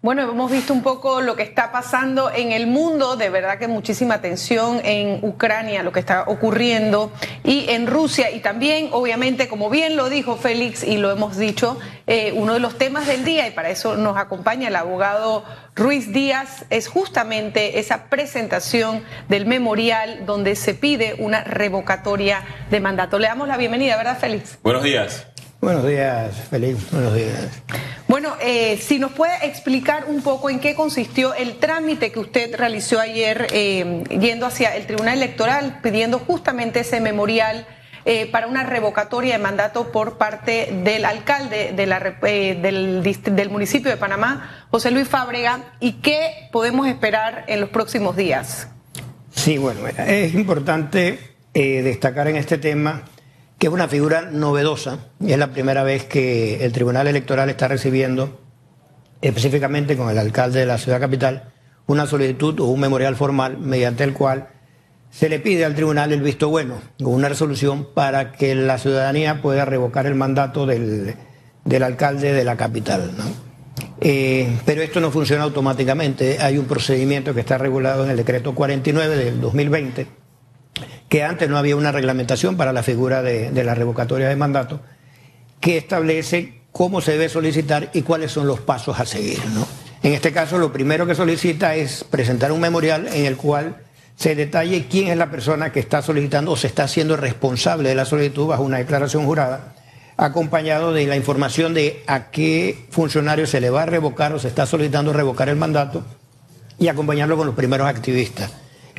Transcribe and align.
Bueno, 0.00 0.22
hemos 0.22 0.48
visto 0.52 0.72
un 0.72 0.84
poco 0.84 1.22
lo 1.22 1.34
que 1.34 1.42
está 1.42 1.72
pasando 1.72 2.30
en 2.30 2.52
el 2.52 2.68
mundo, 2.68 3.16
de 3.16 3.30
verdad 3.30 3.58
que 3.58 3.66
muchísima 3.66 4.14
atención 4.14 4.80
en 4.84 5.18
Ucrania, 5.24 5.82
lo 5.82 5.90
que 5.90 5.98
está 5.98 6.22
ocurriendo, 6.28 7.10
y 7.42 7.68
en 7.70 7.88
Rusia, 7.88 8.30
y 8.30 8.38
también, 8.38 8.90
obviamente, 8.92 9.48
como 9.48 9.70
bien 9.70 9.96
lo 9.96 10.08
dijo 10.08 10.36
Félix 10.36 10.84
y 10.84 10.98
lo 10.98 11.10
hemos 11.10 11.36
dicho, 11.36 11.80
eh, 12.06 12.32
uno 12.36 12.54
de 12.54 12.60
los 12.60 12.78
temas 12.78 13.08
del 13.08 13.24
día, 13.24 13.48
y 13.48 13.50
para 13.50 13.70
eso 13.70 13.96
nos 13.96 14.16
acompaña 14.16 14.68
el 14.68 14.76
abogado 14.76 15.44
Ruiz 15.74 16.12
Díaz, 16.12 16.64
es 16.70 16.86
justamente 16.86 17.80
esa 17.80 18.04
presentación 18.04 19.02
del 19.28 19.46
memorial 19.46 20.26
donde 20.26 20.54
se 20.54 20.74
pide 20.74 21.16
una 21.18 21.42
revocatoria 21.42 22.44
de 22.70 22.78
mandato. 22.78 23.18
Le 23.18 23.26
damos 23.26 23.48
la 23.48 23.56
bienvenida, 23.56 23.96
¿verdad, 23.96 24.16
Félix? 24.16 24.60
Buenos 24.62 24.84
días. 24.84 25.26
Buenos 25.60 25.86
días, 25.88 26.36
Félix. 26.48 26.90
Buenos 26.92 27.14
días. 27.14 27.62
Bueno, 28.06 28.34
eh, 28.40 28.78
si 28.80 29.00
nos 29.00 29.10
puede 29.10 29.44
explicar 29.44 30.04
un 30.06 30.22
poco 30.22 30.50
en 30.50 30.60
qué 30.60 30.76
consistió 30.76 31.34
el 31.34 31.58
trámite 31.58 32.12
que 32.12 32.20
usted 32.20 32.54
realizó 32.56 33.00
ayer 33.00 33.48
eh, 33.50 34.04
yendo 34.20 34.46
hacia 34.46 34.76
el 34.76 34.86
Tribunal 34.86 35.16
Electoral 35.16 35.80
pidiendo 35.82 36.20
justamente 36.20 36.80
ese 36.80 37.00
memorial 37.00 37.66
eh, 38.04 38.30
para 38.30 38.46
una 38.46 38.62
revocatoria 38.62 39.36
de 39.36 39.42
mandato 39.42 39.90
por 39.90 40.16
parte 40.16 40.70
del 40.84 41.04
alcalde 41.04 41.72
de 41.74 41.86
la, 41.86 41.98
del, 42.22 43.02
del 43.02 43.50
municipio 43.50 43.90
de 43.90 43.96
Panamá, 43.96 44.66
José 44.70 44.92
Luis 44.92 45.08
Fábrega, 45.08 45.74
y 45.80 45.94
qué 45.94 46.48
podemos 46.52 46.86
esperar 46.86 47.44
en 47.48 47.60
los 47.60 47.70
próximos 47.70 48.16
días. 48.16 48.68
Sí, 49.34 49.58
bueno, 49.58 49.80
es 49.88 50.34
importante 50.34 51.18
destacar 51.52 52.28
en 52.28 52.36
este 52.36 52.56
tema 52.56 53.02
que 53.58 53.66
es 53.66 53.72
una 53.72 53.88
figura 53.88 54.22
novedosa 54.30 54.98
y 55.20 55.32
es 55.32 55.38
la 55.38 55.52
primera 55.52 55.82
vez 55.82 56.04
que 56.04 56.64
el 56.64 56.72
Tribunal 56.72 57.08
Electoral 57.08 57.50
está 57.50 57.66
recibiendo, 57.66 58.40
específicamente 59.20 59.96
con 59.96 60.10
el 60.10 60.18
alcalde 60.18 60.60
de 60.60 60.66
la 60.66 60.78
ciudad 60.78 61.00
capital, 61.00 61.52
una 61.86 62.06
solicitud 62.06 62.60
o 62.60 62.66
un 62.66 62.80
memorial 62.80 63.16
formal 63.16 63.58
mediante 63.58 64.04
el 64.04 64.12
cual 64.12 64.48
se 65.10 65.28
le 65.28 65.40
pide 65.40 65.64
al 65.64 65.74
tribunal 65.74 66.12
el 66.12 66.22
visto 66.22 66.50
bueno 66.50 66.80
o 67.02 67.08
una 67.08 67.28
resolución 67.28 67.88
para 67.94 68.32
que 68.32 68.54
la 68.54 68.78
ciudadanía 68.78 69.42
pueda 69.42 69.64
revocar 69.64 70.06
el 70.06 70.14
mandato 70.14 70.66
del, 70.66 71.16
alcalde 71.82 72.32
de 72.32 72.44
la 72.44 72.56
capital. 72.56 73.10
Eh, 74.00 74.56
pero 74.66 74.82
esto 74.82 75.00
no 75.00 75.10
funciona 75.10 75.42
automáticamente. 75.42 76.38
Hay 76.40 76.58
un 76.58 76.66
procedimiento 76.66 77.34
que 77.34 77.40
está 77.40 77.58
regulado 77.58 78.04
en 78.04 78.10
el 78.10 78.16
decreto 78.18 78.54
49 78.54 79.16
del 79.16 79.40
2020 79.40 80.17
que 81.08 81.22
antes 81.22 81.48
no 81.48 81.56
había 81.56 81.76
una 81.76 81.92
reglamentación 81.92 82.56
para 82.56 82.72
la 82.72 82.82
figura 82.82 83.22
de, 83.22 83.50
la 83.64 83.74
revocatoria 83.74 84.28
de 84.28 84.36
mandato, 84.36 84.80
que 85.60 85.78
establece 85.78 86.60
cómo 86.70 87.00
se 87.00 87.12
debe 87.12 87.28
solicitar 87.28 87.90
y 87.94 88.02
cuáles 88.02 88.32
son 88.32 88.46
los 88.46 88.60
pasos 88.60 89.00
a 89.00 89.06
seguir. 89.06 89.38
En 90.02 90.12
este 90.12 90.32
caso, 90.32 90.58
lo 90.58 90.72
primero 90.72 91.06
que 91.06 91.14
solicita 91.14 91.74
es 91.74 92.04
presentar 92.04 92.52
un 92.52 92.60
memorial 92.60 93.08
en 93.08 93.24
el 93.24 93.36
cual 93.36 93.76
se 94.16 94.34
detalle 94.34 94.86
quién 94.88 95.08
es 95.08 95.16
la 95.16 95.30
persona 95.30 95.72
que 95.72 95.80
está 95.80 96.02
solicitando 96.02 96.52
o 96.52 96.56
se 96.56 96.66
está 96.66 96.84
haciendo 96.84 97.16
responsable 97.16 97.88
de 97.88 97.94
la 97.94 98.04
solicitud 98.04 98.46
bajo 98.46 98.62
una 98.62 98.78
declaración 98.78 99.24
jurada, 99.24 99.74
acompañado 100.16 100.92
de 100.92 101.06
la 101.06 101.16
información 101.16 101.72
de 101.72 102.02
a 102.06 102.30
qué 102.30 102.86
funcionario 102.90 103.46
se 103.46 103.60
le 103.60 103.70
va 103.70 103.84
a 103.84 103.86
revocar 103.86 104.32
o 104.32 104.38
se 104.38 104.48
está 104.48 104.66
solicitando 104.66 105.12
revocar 105.12 105.48
el 105.48 105.56
mandato 105.56 106.04
y 106.78 106.88
acompañarlo 106.88 107.36
con 107.36 107.46
los 107.46 107.56
primeros 107.56 107.88
activistas. 107.88 108.50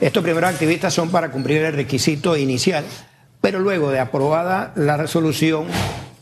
Estos 0.02 0.24
primeros 0.24 0.50
activistas 0.50 0.94
son 0.94 1.10
para 1.10 1.30
cumplir 1.30 1.62
el 1.62 1.74
requisito 1.74 2.38
inicial, 2.38 2.86
pero 3.42 3.60
luego 3.60 3.92
de 3.92 4.00
aprobada 4.00 4.72
la 4.78 4.96
resolución 4.96 5.66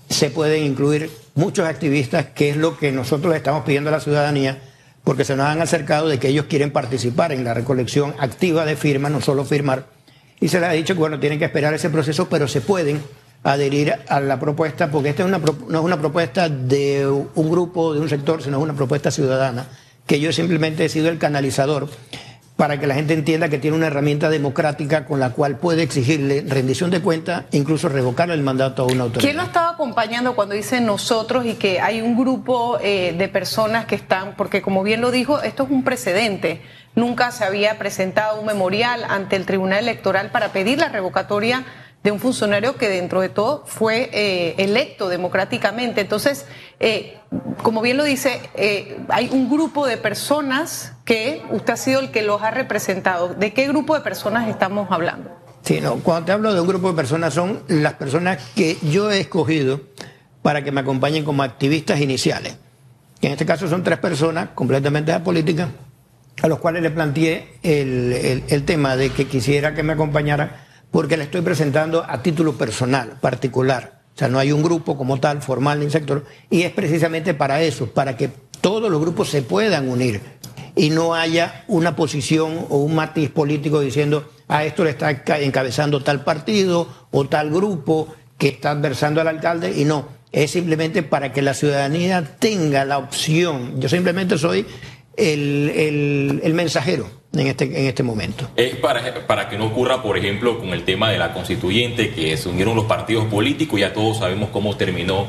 se 0.09 0.31
pueden 0.31 0.63
incluir 0.63 1.11
muchos 1.35 1.67
activistas, 1.67 2.25
que 2.33 2.49
es 2.49 2.57
lo 2.57 2.75
que 2.75 2.91
nosotros 2.91 3.31
le 3.31 3.37
estamos 3.37 3.63
pidiendo 3.65 3.89
a 3.89 3.93
la 3.93 3.99
ciudadanía, 3.99 4.57
porque 5.03 5.23
se 5.23 5.35
nos 5.35 5.45
han 5.45 5.61
acercado 5.61 6.07
de 6.07 6.17
que 6.17 6.29
ellos 6.29 6.47
quieren 6.49 6.71
participar 6.71 7.31
en 7.31 7.43
la 7.43 7.53
recolección 7.53 8.15
activa 8.17 8.65
de 8.65 8.75
firmas, 8.75 9.11
no 9.11 9.21
solo 9.21 9.45
firmar. 9.45 9.85
Y 10.39 10.47
se 10.47 10.59
les 10.59 10.69
ha 10.69 10.73
dicho 10.73 10.95
que 10.95 10.99
bueno, 10.99 11.19
tienen 11.19 11.37
que 11.37 11.45
esperar 11.45 11.75
ese 11.75 11.91
proceso, 11.91 12.27
pero 12.29 12.47
se 12.47 12.61
pueden 12.61 12.99
adherir 13.43 13.93
a 14.07 14.19
la 14.19 14.39
propuesta, 14.39 14.89
porque 14.89 15.09
esta 15.09 15.27
no 15.27 15.37
es 15.37 15.83
una 15.83 15.99
propuesta 15.99 16.49
de 16.49 17.05
un 17.07 17.51
grupo, 17.51 17.93
de 17.93 17.99
un 17.99 18.09
sector, 18.09 18.41
sino 18.41 18.57
es 18.57 18.63
una 18.63 18.73
propuesta 18.73 19.11
ciudadana, 19.11 19.67
que 20.07 20.19
yo 20.19 20.33
simplemente 20.33 20.83
he 20.85 20.89
sido 20.89 21.09
el 21.09 21.19
canalizador 21.19 21.87
para 22.57 22.79
que 22.79 22.87
la 22.87 22.95
gente 22.95 23.13
entienda 23.13 23.49
que 23.49 23.59
tiene 23.59 23.77
una 23.77 23.87
herramienta 23.87 24.29
democrática 24.29 25.05
con 25.05 25.19
la 25.19 25.29
cual 25.29 25.57
puede 25.57 25.83
exigirle 25.83 26.43
rendición 26.45 26.89
de 26.89 27.01
cuentas 27.01 27.45
e 27.51 27.57
incluso 27.57 27.87
revocar 27.87 28.29
el 28.31 28.41
mandato 28.41 28.83
a 28.83 28.85
una 28.87 29.03
autoridad. 29.03 29.21
¿Quién 29.21 29.37
lo 29.37 29.43
estaba 29.43 29.69
acompañando 29.69 30.35
cuando 30.35 30.55
dice 30.55 30.81
nosotros 30.81 31.45
y 31.45 31.53
que 31.53 31.79
hay 31.79 32.01
un 32.01 32.17
grupo 32.17 32.79
eh, 32.81 33.15
de 33.17 33.27
personas 33.29 33.85
que 33.85 33.95
están, 33.95 34.35
porque 34.35 34.61
como 34.61 34.83
bien 34.83 35.01
lo 35.01 35.11
dijo, 35.11 35.41
esto 35.41 35.63
es 35.63 35.69
un 35.69 35.83
precedente. 35.83 36.61
Nunca 36.95 37.31
se 37.31 37.45
había 37.45 37.77
presentado 37.77 38.39
un 38.39 38.47
memorial 38.47 39.05
ante 39.07 39.35
el 39.35 39.45
Tribunal 39.45 39.79
Electoral 39.79 40.31
para 40.31 40.51
pedir 40.51 40.79
la 40.79 40.89
revocatoria 40.89 41.63
de 42.03 42.11
un 42.11 42.19
funcionario 42.19 42.77
que 42.77 42.89
dentro 42.89 43.21
de 43.21 43.29
todo 43.29 43.63
fue 43.65 44.09
eh, 44.13 44.55
electo 44.57 45.09
democráticamente. 45.09 46.01
Entonces, 46.01 46.45
eh, 46.79 47.17
como 47.61 47.81
bien 47.81 47.97
lo 47.97 48.03
dice, 48.03 48.41
eh, 48.55 48.97
hay 49.09 49.29
un 49.31 49.49
grupo 49.49 49.85
de 49.85 49.97
personas 49.97 50.93
que 51.07 51.41
usted 51.51 51.73
ha 51.73 51.77
sido 51.77 52.01
el 52.01 52.11
que 52.11 52.21
los 52.21 52.43
ha 52.43 52.51
representado. 52.51 53.33
¿De 53.33 53.53
qué 53.53 53.65
grupo 53.65 53.95
de 53.95 54.01
personas 54.01 54.49
estamos 54.49 54.91
hablando? 54.91 55.31
Sí, 55.61 55.81
cuando 56.03 56.25
te 56.25 56.33
hablo 56.33 56.53
de 56.53 56.59
un 56.59 56.67
grupo 56.67 56.89
de 56.89 56.95
personas 56.95 57.33
son 57.33 57.63
las 57.69 57.93
personas 57.93 58.39
que 58.55 58.77
yo 58.81 59.09
he 59.09 59.21
escogido 59.21 59.79
para 60.41 60.65
que 60.65 60.73
me 60.73 60.81
acompañen 60.81 61.23
como 61.23 61.43
activistas 61.43 62.01
iniciales. 62.01 62.57
En 63.21 63.31
este 63.31 63.45
caso 63.45 63.69
son 63.69 63.83
tres 63.83 63.99
personas 63.99 64.49
completamente 64.53 65.13
apolíticas, 65.13 65.69
a 66.41 66.47
los 66.49 66.59
cuales 66.59 66.83
le 66.83 66.91
planteé 66.91 67.57
el, 67.63 68.43
el 68.45 68.65
tema 68.65 68.97
de 68.97 69.09
que 69.09 69.27
quisiera 69.27 69.73
que 69.73 69.83
me 69.83 69.93
acompañaran 69.93 70.51
porque 70.91 71.15
la 71.15 71.23
estoy 71.23 71.39
presentando 71.39 72.05
a 72.05 72.21
título 72.21 72.57
personal, 72.57 73.17
particular. 73.21 74.01
O 74.13 74.19
sea, 74.19 74.27
no 74.27 74.39
hay 74.39 74.51
un 74.51 74.61
grupo 74.61 74.97
como 74.97 75.21
tal, 75.21 75.41
formal 75.41 75.79
ni 75.79 75.89
sector, 75.89 76.25
y 76.49 76.63
es 76.63 76.71
precisamente 76.71 77.33
para 77.33 77.61
eso, 77.61 77.87
para 77.87 78.17
que 78.17 78.29
todos 78.61 78.91
los 78.91 78.99
grupos 78.99 79.29
se 79.29 79.41
puedan 79.41 79.89
unir 79.89 80.21
y 80.77 80.89
no 80.91 81.15
haya 81.15 81.63
una 81.67 81.95
posición 81.95 82.67
o 82.69 82.77
un 82.77 82.95
matiz 82.95 83.29
político 83.29 83.81
diciendo 83.81 84.29
a 84.47 84.63
esto 84.63 84.83
le 84.83 84.91
está 84.91 85.11
encabezando 85.41 86.01
tal 86.01 86.23
partido 86.23 86.87
o 87.11 87.25
tal 87.25 87.49
grupo 87.49 88.13
que 88.37 88.49
está 88.49 88.71
adversando 88.71 89.19
al 89.19 89.27
alcalde 89.27 89.73
y 89.75 89.83
no, 89.83 90.07
es 90.31 90.51
simplemente 90.51 91.03
para 91.03 91.33
que 91.33 91.41
la 91.41 91.53
ciudadanía 91.53 92.37
tenga 92.39 92.85
la 92.85 92.99
opción. 92.99 93.81
Yo 93.81 93.89
simplemente 93.89 94.37
soy 94.37 94.65
el, 95.17 96.39
el 96.43 96.53
mensajero 96.53 97.09
en 97.33 97.47
este, 97.47 97.65
en 97.65 97.85
este 97.87 98.03
momento. 98.03 98.49
Es 98.55 98.75
para, 98.75 99.25
para 99.27 99.49
que 99.49 99.57
no 99.57 99.67
ocurra, 99.67 100.01
por 100.01 100.17
ejemplo, 100.17 100.59
con 100.59 100.69
el 100.69 100.83
tema 100.83 101.09
de 101.09 101.17
la 101.17 101.33
constituyente, 101.33 102.11
que 102.11 102.37
se 102.37 102.49
unieron 102.49 102.75
los 102.75 102.85
partidos 102.85 103.25
políticos, 103.25 103.79
ya 103.79 103.93
todos 103.93 104.19
sabemos 104.19 104.49
cómo 104.51 104.77
terminó 104.77 105.27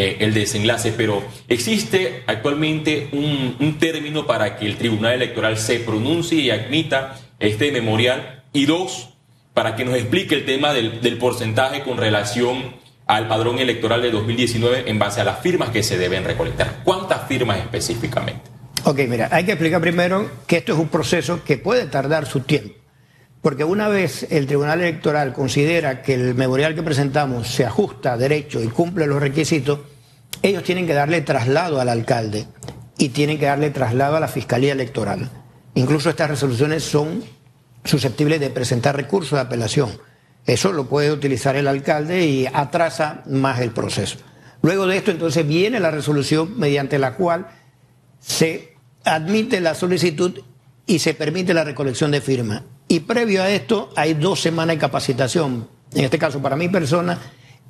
eh, 0.00 0.16
el 0.20 0.32
desenlace, 0.32 0.94
pero 0.96 1.22
existe 1.46 2.22
actualmente 2.26 3.10
un, 3.12 3.76
término 3.78 4.26
para 4.26 4.56
que 4.56 4.64
el 4.64 4.76
Tribunal 4.76 5.12
Electoral 5.12 5.58
se 5.58 5.78
pronuncie 5.78 6.40
y 6.40 6.50
admita 6.50 7.18
este 7.38 7.70
memorial, 7.70 8.44
y 8.54 8.64
dos, 8.64 9.10
para 9.52 9.76
que 9.76 9.84
nos 9.84 9.96
explique 9.96 10.34
el 10.34 10.46
tema 10.46 10.72
del, 10.72 11.02
del 11.02 11.18
porcentaje 11.18 11.82
con 11.82 11.98
relación 11.98 12.74
al 13.06 13.28
padrón 13.28 13.58
electoral 13.58 14.00
de 14.00 14.10
2019 14.10 14.84
en 14.86 14.98
base 14.98 15.20
a 15.20 15.24
las 15.24 15.40
firmas 15.40 15.68
que 15.68 15.82
se 15.82 15.98
deben 15.98 16.24
recolectar. 16.24 16.80
¿Cuántas 16.82 17.28
firmas 17.28 17.58
específicamente? 17.58 18.40
Ok, 18.84 19.00
mira, 19.06 19.28
hay 19.30 19.44
que 19.44 19.52
explicar 19.52 19.82
primero 19.82 20.30
que 20.46 20.56
esto 20.56 20.72
es 20.72 20.78
un 20.78 20.88
proceso 20.88 21.44
que 21.44 21.58
puede 21.58 21.84
tardar 21.84 22.24
su 22.24 22.40
tiempo. 22.40 22.80
Porque 23.42 23.64
una 23.64 23.88
vez 23.88 24.26
el 24.30 24.46
Tribunal 24.46 24.80
Electoral 24.80 25.32
considera 25.32 26.02
que 26.02 26.12
el 26.14 26.34
memorial 26.34 26.74
que 26.74 26.82
presentamos 26.82 27.48
se 27.48 27.64
ajusta 27.64 28.12
a 28.12 28.18
derecho 28.18 28.62
y 28.62 28.68
cumple 28.68 29.06
los 29.06 29.20
requisitos, 29.20 29.80
ellos 30.42 30.62
tienen 30.62 30.86
que 30.86 30.94
darle 30.94 31.20
traslado 31.20 31.80
al 31.80 31.88
alcalde 31.88 32.46
y 32.98 33.10
tienen 33.10 33.38
que 33.38 33.46
darle 33.46 33.70
traslado 33.70 34.16
a 34.16 34.20
la 34.20 34.28
Fiscalía 34.28 34.72
Electoral. 34.72 35.30
Incluso 35.74 36.10
estas 36.10 36.30
resoluciones 36.30 36.82
son 36.82 37.22
susceptibles 37.84 38.40
de 38.40 38.50
presentar 38.50 38.96
recursos 38.96 39.32
de 39.32 39.40
apelación. 39.40 39.90
Eso 40.46 40.72
lo 40.72 40.86
puede 40.86 41.12
utilizar 41.12 41.56
el 41.56 41.68
alcalde 41.68 42.26
y 42.26 42.46
atrasa 42.52 43.22
más 43.26 43.60
el 43.60 43.70
proceso. 43.70 44.18
Luego 44.62 44.86
de 44.86 44.96
esto 44.96 45.10
entonces 45.10 45.46
viene 45.46 45.80
la 45.80 45.90
resolución 45.90 46.58
mediante 46.58 46.98
la 46.98 47.14
cual 47.14 47.46
se 48.18 48.74
admite 49.04 49.60
la 49.60 49.74
solicitud 49.74 50.40
y 50.86 50.98
se 50.98 51.14
permite 51.14 51.54
la 51.54 51.64
recolección 51.64 52.10
de 52.10 52.20
firmas. 52.20 52.62
Y 52.88 53.00
previo 53.00 53.42
a 53.42 53.50
esto 53.50 53.90
hay 53.96 54.14
dos 54.14 54.40
semanas 54.40 54.76
de 54.76 54.80
capacitación, 54.80 55.68
en 55.94 56.04
este 56.04 56.18
caso 56.18 56.42
para 56.42 56.56
mi 56.56 56.68
persona 56.68 57.18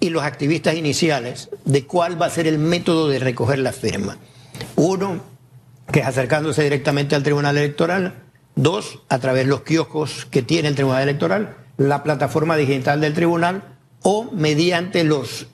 y 0.00 0.08
los 0.10 0.22
activistas 0.22 0.74
iniciales, 0.74 1.50
de 1.66 1.86
cuál 1.86 2.20
va 2.20 2.26
a 2.26 2.30
ser 2.30 2.46
el 2.46 2.58
método 2.58 3.08
de 3.08 3.18
recoger 3.18 3.58
las 3.58 3.76
firmas. 3.76 4.16
Uno, 4.76 5.20
que 5.92 6.00
es 6.00 6.06
acercándose 6.06 6.62
directamente 6.64 7.14
al 7.14 7.22
Tribunal 7.22 7.58
Electoral. 7.58 8.14
Dos, 8.56 9.00
a 9.08 9.18
través 9.18 9.44
de 9.44 9.50
los 9.50 9.60
kioscos 9.60 10.26
que 10.26 10.42
tiene 10.42 10.68
el 10.68 10.74
Tribunal 10.74 11.02
Electoral, 11.02 11.56
la 11.76 12.02
plataforma 12.02 12.56
digital 12.56 13.00
del 13.00 13.14
Tribunal 13.14 13.62
o 14.02 14.30
mediante 14.32 15.04
los 15.04 15.46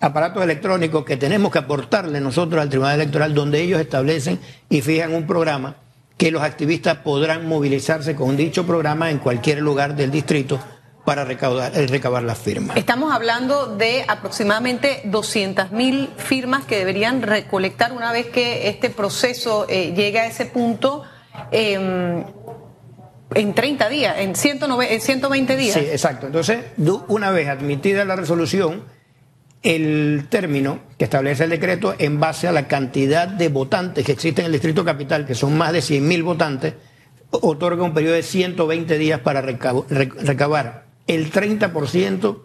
aparatos 0.00 0.42
electrónicos 0.44 1.04
que 1.04 1.16
tenemos 1.16 1.50
que 1.50 1.58
aportarle 1.58 2.20
nosotros 2.20 2.62
al 2.62 2.68
Tribunal 2.68 3.00
Electoral, 3.00 3.34
donde 3.34 3.60
ellos 3.60 3.80
establecen 3.80 4.38
y 4.68 4.80
fijan 4.80 5.12
un 5.12 5.26
programa 5.26 5.76
que 6.16 6.30
los 6.30 6.42
activistas 6.42 6.98
podrán 6.98 7.46
movilizarse 7.46 8.14
con 8.14 8.36
dicho 8.36 8.66
programa 8.66 9.10
en 9.10 9.18
cualquier 9.18 9.60
lugar 9.60 9.96
del 9.96 10.10
distrito 10.10 10.60
para 11.08 11.24
recaudar, 11.24 11.72
eh, 11.74 11.86
recabar 11.86 12.22
las 12.22 12.36
firmas. 12.36 12.76
Estamos 12.76 13.14
hablando 13.14 13.64
de 13.64 14.04
aproximadamente 14.06 15.00
200 15.04 15.72
mil 15.72 16.10
firmas 16.18 16.66
que 16.66 16.76
deberían 16.76 17.22
recolectar 17.22 17.94
una 17.94 18.12
vez 18.12 18.26
que 18.26 18.68
este 18.68 18.90
proceso 18.90 19.64
eh, 19.70 19.94
llegue 19.96 20.20
a 20.20 20.26
ese 20.26 20.44
punto. 20.44 21.04
Em, 21.50 22.24
en 23.34 23.54
30 23.54 23.88
días, 23.88 24.16
en, 24.18 24.34
120 24.34 25.56
días. 25.56 25.72
Sí, 25.72 25.80
exacto. 25.80 26.26
Entonces, 26.26 26.58
una 27.08 27.30
vez 27.30 27.48
admitida 27.48 28.04
la 28.04 28.14
resolución, 28.14 28.84
el 29.62 30.26
término 30.28 30.80
que 30.98 31.04
establece 31.04 31.44
el 31.44 31.50
decreto 31.50 31.94
en 31.98 32.20
base 32.20 32.48
a 32.48 32.52
la 32.52 32.68
cantidad 32.68 33.28
de 33.28 33.48
votantes 33.48 34.04
que 34.04 34.12
existen 34.12 34.44
en 34.44 34.46
el 34.48 34.52
Distrito 34.52 34.84
Capital, 34.84 35.24
que 35.24 35.34
son 35.34 35.56
más 35.56 35.72
de 35.72 35.78
100.000 35.78 36.22
votantes, 36.22 36.74
otorga 37.30 37.82
un 37.82 37.94
periodo 37.94 38.14
de 38.14 38.22
120 38.22 38.98
días 38.98 39.20
para 39.20 39.40
recabar 39.40 40.87
el 41.08 41.32
30% 41.32 42.38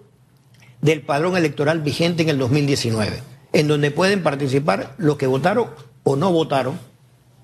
del 0.82 1.02
padrón 1.02 1.38
electoral 1.38 1.82
vigente 1.82 2.24
en 2.24 2.30
el 2.30 2.40
2019, 2.40 3.22
en 3.54 3.68
donde 3.68 3.92
pueden 3.92 4.24
participar 4.24 4.96
los 4.98 5.18
que 5.18 5.28
votaron 5.28 5.68
o 6.04 6.16
no 6.16 6.32
votaron 6.32 6.80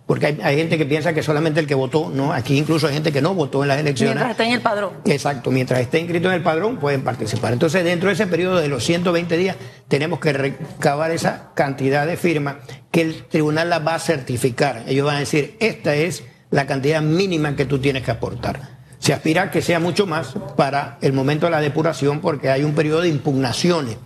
porque 0.10 0.25
hay, 0.42 0.57
gente 0.57 0.80
que 0.80 0.88
piensa 0.88 1.13
que 1.13 1.21
solamente 1.21 1.60
el 1.60 1.68
que 1.68 1.75
votó, 1.75 2.10
no, 2.10 2.33
aquí 2.33 2.57
incluso 2.57 2.88
hay 2.88 2.95
gente 2.95 3.12
que 3.12 3.21
no 3.21 3.36
votó 3.36 3.62
en 3.62 3.68
las 3.68 3.80
elecciones. 3.80 4.16
Mientras 4.16 4.31
esté 4.31 4.44
en 4.45 4.54
el 4.54 4.62
padrón. 4.62 4.94
Exacto, 5.06 5.51
mientras 5.51 5.81
esté 5.81 6.00
inscrito 6.00 6.30
en 6.30 6.33
el 6.33 6.42
padrón 6.42 6.77
pueden 6.77 7.04
participar. 7.04 7.54
Entonces, 7.54 7.83
dentro 7.83 8.07
de 8.07 8.16
ese 8.16 8.25
periodo 8.25 8.57
de 8.57 8.69
los 8.69 8.83
120 8.83 9.38
días, 9.38 9.56
tenemos 9.88 10.19
que 10.19 10.33
recabar 10.33 11.12
esa 11.12 11.51
cantidad 11.54 12.07
de 12.07 12.18
firmas 12.18 12.56
que 12.89 13.01
el 13.01 13.24
tribunal 13.25 13.69
la 13.69 13.77
va 13.77 13.94
a 13.94 14.00
certificar. 14.00 14.83
Ellos 14.88 15.06
van 15.06 15.18
a 15.18 15.19
decir, 15.19 15.56
esta 15.60 15.94
es 15.94 16.24
la 16.50 16.66
cantidad 16.66 17.04
mínima 17.04 17.56
que 17.56 17.66
tú 17.66 17.77
tienes 17.77 18.01
que 18.01 18.10
aportar. 18.10 18.79
Se 19.00 19.13
aspira 19.13 19.44
a 19.44 19.51
que 19.51 19.62
sea 19.62 19.80
mucho 19.80 20.06
más 20.06 20.36
para 20.56 20.98
el 21.01 21.13
momento 21.13 21.48
de 21.48 21.51
la 21.51 21.62
depuración 21.62 22.19
porque 22.22 22.50
hay 22.50 22.63
un 22.63 22.75
periodo 22.75 23.01
de 23.01 23.10
impugnaciones 23.10 23.98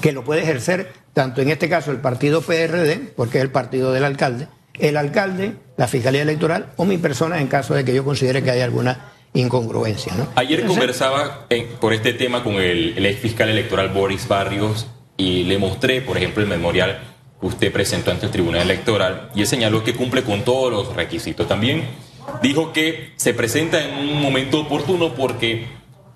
que 0.00 0.12
lo 0.12 0.24
puede 0.24 0.42
ejercer 0.42 0.92
tanto 1.12 1.42
en 1.42 1.50
este 1.50 1.68
caso 1.68 1.90
el 1.90 1.98
partido 1.98 2.40
PRD, 2.40 3.12
porque 3.16 3.38
es 3.38 3.44
el 3.44 3.50
partido 3.50 3.92
del 3.92 4.04
alcalde, 4.04 4.48
el 4.78 4.96
alcalde, 4.96 5.54
la 5.76 5.86
Fiscalía 5.86 6.22
Electoral 6.22 6.72
o 6.76 6.84
mi 6.84 6.98
persona 6.98 7.40
en 7.40 7.48
caso 7.48 7.74
de 7.74 7.84
que 7.84 7.94
yo 7.94 8.04
considere 8.04 8.42
que 8.42 8.50
haya 8.50 8.64
alguna 8.64 9.12
incongruencia. 9.34 10.12
Ayer 10.34 10.66
conversaba 10.66 11.46
eh, 11.50 11.68
por 11.80 11.92
este 11.92 12.12
tema 12.12 12.42
con 12.42 12.54
el, 12.54 13.04
ex 13.04 13.20
fiscal 13.20 13.48
electoral 13.48 13.88
Boris 13.88 14.28
Barrios 14.28 14.86
y 15.16 15.44
le 15.44 15.58
mostré, 15.58 16.00
por 16.00 16.16
ejemplo, 16.16 16.42
el 16.42 16.48
memorial 16.48 17.00
que 17.40 17.46
usted 17.46 17.72
presentó 17.72 18.10
ante 18.10 18.26
el 18.26 18.32
Tribunal 18.32 18.62
Electoral 18.62 19.30
y 19.34 19.40
él 19.40 19.46
señaló 19.46 19.84
que 19.84 19.94
cumple 19.94 20.22
con 20.22 20.42
todos 20.42 20.70
los 20.70 20.94
requisitos. 20.94 21.48
También 21.48 21.86
dijo 22.42 22.72
que 22.72 23.12
se 23.16 23.34
presenta 23.34 23.82
en 23.84 24.08
un 24.08 24.22
momento 24.22 24.60
oportuno 24.60 25.14
porque 25.14 25.66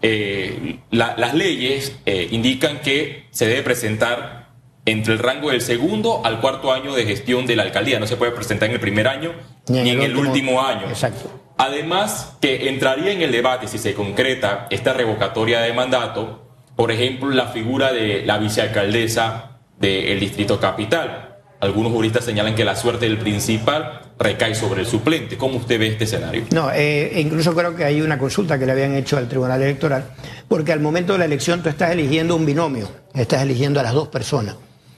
eh, 0.02 0.80
las 0.90 1.34
leyes 1.34 1.96
eh, 2.06 2.28
indican 2.30 2.80
que 2.80 3.26
se 3.30 3.46
debe 3.46 3.62
presentar 3.62 4.46
entre 4.84 5.14
el 5.14 5.18
rango 5.18 5.50
del 5.50 5.60
segundo 5.60 6.22
al 6.24 6.40
cuarto 6.40 6.72
año 6.72 6.94
de 6.94 7.04
gestión 7.04 7.46
de 7.46 7.56
la 7.56 7.64
alcaldía. 7.64 7.98
No 7.98 8.06
se 8.06 8.16
puede 8.16 8.32
presentar 8.32 8.68
en 8.68 8.74
el 8.74 8.80
primer 8.80 9.08
año 9.08 9.32
ni 9.68 9.90
en, 9.90 10.00
el, 10.00 10.16
último, 10.16 10.62
año. 10.62 10.88
Exacto. 10.88 11.28
Además, 11.58 12.36
que 12.40 12.68
entraría 12.68 13.10
en 13.10 13.22
el 13.22 13.32
debate 13.32 13.66
si 13.66 13.78
se 13.78 13.94
concreta 13.94 14.68
esta 14.70 14.92
revocatoria 14.92 15.60
de 15.60 15.72
mandato, 15.72 16.46
por 16.76 16.92
ejemplo, 16.92 17.30
la 17.30 17.48
figura 17.48 17.92
de 17.92 18.24
la 18.24 18.38
vicealcaldesa 18.38 19.58
del 19.78 20.20
distrito 20.20 20.60
capital. 20.60 21.38
Algunos 21.60 21.92
juristas 21.92 22.24
señalan 22.24 22.54
que 22.54 22.64
la 22.64 22.76
suerte 22.76 23.06
del 23.06 23.18
principal 23.18 24.02
recae 24.18 24.54
sobre 24.54 24.82
el 24.82 24.86
suplente. 24.86 25.36
¿Cómo 25.36 25.58
usted 25.58 25.78
ve 25.78 25.88
este 25.88 26.04
escenario? 26.04 26.44
No, 26.50 26.70
eh, 26.72 27.20
incluso 27.20 27.54
creo 27.54 27.74
que 27.74 27.84
hay 27.84 28.00
una 28.00 28.18
consulta 28.18 28.58
que 28.58 28.66
le 28.66 28.72
habían 28.72 28.94
hecho 28.94 29.16
al 29.16 29.28
Tribunal 29.28 29.62
Electoral, 29.62 30.04
porque 30.48 30.72
al 30.72 30.80
momento 30.80 31.12
de 31.12 31.20
la 31.20 31.24
elección 31.26 31.62
tú 31.62 31.68
estás 31.68 31.90
eligiendo 31.90 32.36
un 32.36 32.46
binomio, 32.46 32.88
estás 33.14 33.42
eligiendo 33.42 33.80
a 33.80 33.82
las 33.82 33.92
dos 33.92 34.08
personas. 34.08 34.56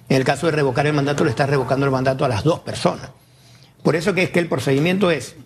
En 0.08 0.16
el 0.16 0.24
caso 0.24 0.46
de 0.46 0.52
revocar 0.52 0.86
el 0.86 0.92
mandato, 0.92 1.24
le 1.24 1.30
está 1.30 1.46
revocando 1.46 1.84
el 1.84 1.92
mandato 1.92 2.24
a 2.24 2.28
las 2.28 2.44
dos 2.44 2.60
personas. 2.60 3.10
Por 3.82 3.96
eso 3.96 4.14
que 4.14 4.22
es 4.22 4.30
que 4.30 4.38
el 4.38 4.48
procedimiento 4.48 5.10
es 5.10 5.36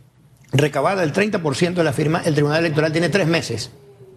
recabada 0.52 1.02
el 1.02 1.12
30% 1.12 1.74
de 1.74 1.84
la 1.84 1.92
firma, 1.92 2.22
el 2.24 2.34
Tribunal 2.34 2.60
Electoral 2.60 2.92
tiene 2.92 3.08
tres 3.08 3.26
meses 3.26 3.70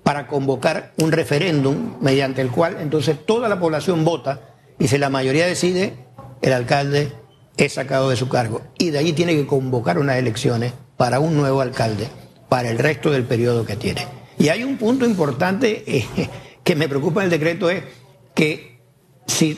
para 0.03 0.27
convocar 0.27 0.91
un 0.97 1.11
referéndum 1.11 1.95
mediante 2.01 2.41
el 2.41 2.51
cual 2.51 2.77
entonces 2.79 3.17
toda 3.25 3.49
la 3.49 3.59
población 3.59 4.05
vota 4.05 4.41
y 4.77 4.87
si 4.87 4.97
la 4.97 5.09
mayoría 5.09 5.47
decide, 5.47 5.95
el 6.41 6.53
alcalde 6.53 7.11
es 7.57 7.73
sacado 7.73 8.09
de 8.09 8.15
su 8.15 8.29
cargo. 8.29 8.61
Y 8.77 8.89
de 8.89 8.99
ahí 8.99 9.13
tiene 9.13 9.35
que 9.35 9.45
convocar 9.45 9.97
unas 9.97 10.17
elecciones 10.17 10.73
para 10.97 11.19
un 11.19 11.35
nuevo 11.35 11.61
alcalde 11.61 12.07
para 12.49 12.69
el 12.69 12.77
resto 12.77 13.11
del 13.11 13.23
periodo 13.23 13.65
que 13.65 13.75
tiene. 13.75 14.07
Y 14.37 14.49
hay 14.49 14.63
un 14.63 14.77
punto 14.77 15.05
importante 15.05 15.83
eh, 15.87 16.05
que 16.63 16.75
me 16.75 16.87
preocupa 16.87 17.21
en 17.21 17.25
el 17.25 17.31
decreto 17.31 17.69
es 17.69 17.83
que 18.33 18.81
si 19.27 19.57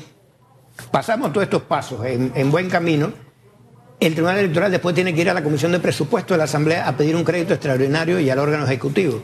pasamos 0.92 1.34
todos 1.34 1.46
estos 1.46 1.64
pasos 1.64 2.06
en, 2.06 2.52
buen 2.52 2.70
camino, 2.70 3.12
el 4.00 4.14
Tribunal 4.14 4.38
Electoral 4.38 4.72
después 4.72 4.94
tiene 4.94 5.14
que 5.14 5.22
ir 5.22 5.30
a 5.30 5.34
la 5.34 5.44
Comisión 5.44 5.72
de 5.72 5.80
Presupuesto 5.80 6.34
de 6.34 6.38
la 6.38 6.44
Asamblea 6.44 6.88
a 6.88 6.96
pedir 6.96 7.16
un 7.16 7.24
crédito 7.24 7.54
extraordinario 7.54 8.20
y 8.20 8.30
al 8.30 8.40
órgano 8.40 8.66
ejecutivo. 8.66 9.22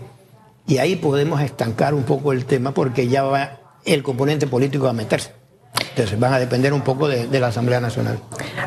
Y 0.66 0.78
ahí 0.78 0.96
podemos 0.96 1.42
estancar 1.42 1.94
un 1.94 2.04
poco 2.04 2.32
el 2.32 2.46
tema 2.46 2.74
porque 2.74 3.08
ya 3.08 3.24
va 3.24 3.80
el 3.86 4.02
componente 4.02 4.48
político 4.48 4.88
a 4.88 4.94
meterse. 4.94 5.43
Entonces 5.90 6.20
van 6.20 6.34
a 6.34 6.40
depender 6.40 6.74
un 6.74 6.82
poco 6.82 7.08
de, 7.08 7.40
la 7.40 7.48
Asamblea 7.48 7.80
Nacional. 7.80 8.20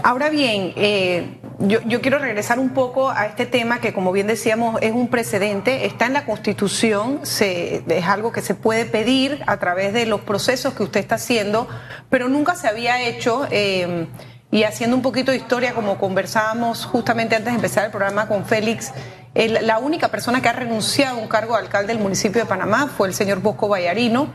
Ahora 0.02 0.28
bien, 0.28 0.72
eh, 0.76 1.38
yo, 1.58 1.80
quiero 2.00 2.18
regresar 2.18 2.58
un 2.58 2.70
poco 2.70 3.10
a 3.10 3.26
este 3.26 3.46
tema 3.46 3.80
que, 3.80 3.92
como 3.92 4.12
bien 4.12 4.26
decíamos, 4.26 4.78
es 4.80 4.92
un 4.92 5.08
precedente, 5.08 5.86
está 5.86 6.06
en 6.06 6.12
la 6.12 6.24
Constitución, 6.24 7.20
es 7.22 8.04
algo 8.06 8.30
que 8.30 8.42
se 8.42 8.54
puede 8.54 8.84
pedir 8.84 9.42
a 9.46 9.56
través 9.58 9.92
de 9.92 10.06
los 10.06 10.20
procesos 10.20 10.74
que 10.74 10.82
usted 10.82 11.00
está 11.00 11.16
haciendo, 11.16 11.68
pero 12.10 12.28
nunca 12.28 12.54
se 12.54 12.68
había 12.68 13.02
hecho. 13.02 13.46
Eh, 13.50 14.06
y 14.52 14.62
haciendo 14.62 14.96
un 14.96 15.02
poquito 15.02 15.32
de 15.32 15.38
historia, 15.38 15.74
como 15.74 15.98
conversábamos 15.98 16.86
justamente 16.86 17.34
antes 17.34 17.52
de 17.52 17.56
empezar 17.56 17.84
el 17.86 17.90
programa 17.90 18.28
con 18.28 18.46
Félix, 18.46 18.92
la 19.34 19.78
única 19.78 20.08
persona 20.08 20.40
que 20.40 20.48
ha 20.48 20.52
renunciado 20.52 21.18
a 21.18 21.20
un 21.20 21.28
cargo 21.28 21.54
de 21.54 21.62
alcalde 21.62 21.92
del 21.92 22.02
municipio 22.02 22.42
de 22.42 22.48
Panamá 22.48 22.86
fue 22.96 23.08
el 23.08 23.14
señor 23.14 23.40
Bosco 23.40 23.68
Vallarino. 23.68 24.32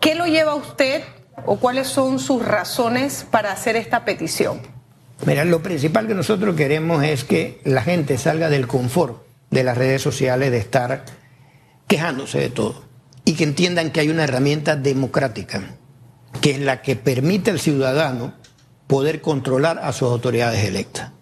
¿Qué 0.00 0.14
lo 0.14 0.26
lleva 0.26 0.52
a 0.52 0.54
usted 0.54 1.02
o 1.46 1.58
cuáles 1.58 1.88
son 1.88 2.18
sus 2.18 2.44
razones 2.44 3.26
para 3.30 3.52
hacer 3.52 3.76
esta 3.76 4.04
petición? 4.04 4.60
Mira, 5.26 5.44
lo 5.44 5.62
principal 5.62 6.06
que 6.06 6.14
nosotros 6.14 6.54
queremos 6.54 7.02
es 7.02 7.24
que 7.24 7.60
la 7.64 7.82
gente 7.82 8.18
salga 8.18 8.48
del 8.48 8.66
confort 8.66 9.22
de 9.50 9.64
las 9.64 9.76
redes 9.76 10.02
sociales, 10.02 10.50
de 10.50 10.58
estar 10.58 11.04
quejándose 11.86 12.38
de 12.38 12.50
todo, 12.50 12.84
y 13.24 13.34
que 13.34 13.44
entiendan 13.44 13.90
que 13.90 14.00
hay 14.00 14.10
una 14.10 14.24
herramienta 14.24 14.76
democrática, 14.76 15.76
que 16.40 16.52
es 16.52 16.60
la 16.60 16.82
que 16.82 16.96
permite 16.96 17.50
al 17.50 17.58
ciudadano 17.58 18.34
poder 18.86 19.20
controlar 19.20 19.78
a 19.78 19.92
sus 19.92 20.10
autoridades 20.10 20.64
electas. 20.64 21.12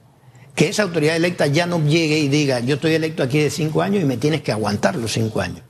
Que 0.54 0.68
esa 0.68 0.84
autoridad 0.84 1.16
electa 1.16 1.46
ya 1.46 1.66
no 1.66 1.84
llegue 1.84 2.18
y 2.18 2.28
diga, 2.28 2.60
yo 2.60 2.76
estoy 2.76 2.94
electo 2.94 3.22
aquí 3.22 3.38
de 3.38 3.50
cinco 3.50 3.82
años 3.82 4.02
y 4.02 4.06
me 4.06 4.16
tienes 4.16 4.42
que 4.42 4.52
aguantar 4.52 4.96
los 4.96 5.12
cinco 5.12 5.40
años. 5.40 5.62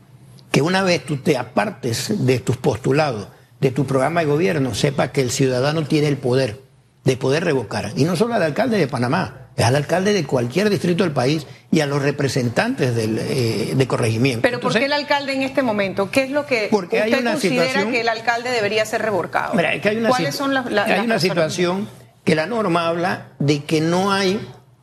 Que 0.50 0.62
una 0.62 0.82
vez 0.82 1.04
tú 1.04 1.18
te 1.18 1.36
apartes 1.36 2.24
de 2.24 2.38
tus 2.38 2.56
postulados 2.56 3.28
de 3.60 3.70
tu 3.70 3.86
programa 3.86 4.20
de 4.20 4.26
gobierno 4.26 4.74
sepa 4.74 5.12
que 5.12 5.20
el 5.20 5.30
ciudadano 5.30 5.84
tiene 5.84 6.08
el 6.08 6.18
poder 6.18 6.60
de 7.06 7.16
poder 7.16 7.44
revocar. 7.44 7.92
Y 7.96 8.04
no 8.04 8.16
solo 8.16 8.34
al 8.34 8.42
alcalde 8.42 8.78
de 8.78 8.88
Panamá, 8.88 9.46
es 9.56 9.64
al 9.64 9.76
alcalde 9.76 10.12
de 10.12 10.24
cualquier 10.24 10.68
distrito 10.68 11.04
del 11.04 11.12
país 11.12 11.46
y 11.70 11.80
a 11.80 11.86
los 11.86 12.02
representantes 12.02 12.96
del, 12.96 13.18
eh, 13.18 13.74
de 13.76 13.86
corregimiento. 13.86 14.42
Pero 14.42 14.58
¿por 14.58 14.72
qué 14.72 14.84
el 14.84 14.92
alcalde 14.92 15.32
en 15.32 15.42
este 15.42 15.62
momento? 15.62 16.10
¿Qué 16.10 16.24
es 16.24 16.30
lo 16.30 16.44
que 16.46 16.68
porque 16.68 16.98
usted 16.98 17.14
hay 17.14 17.20
una 17.20 17.32
considera 17.32 17.90
que 17.90 18.00
el 18.00 18.08
alcalde 18.08 18.50
debería 18.50 18.84
ser 18.84 19.02
revocado? 19.02 19.56
hay 19.56 19.96
una 19.96 20.08
¿Cuáles 20.08 20.34
son 20.34 20.52
las, 20.52 20.66
hay 20.66 21.04
una 21.04 21.20
situación 21.20 21.88
que 22.24 22.34
la 22.34 22.46
norma 22.46 22.88
habla 22.88 23.28
de 23.38 23.62
que 23.62 23.80
no 23.80 24.12
hay 24.12 24.40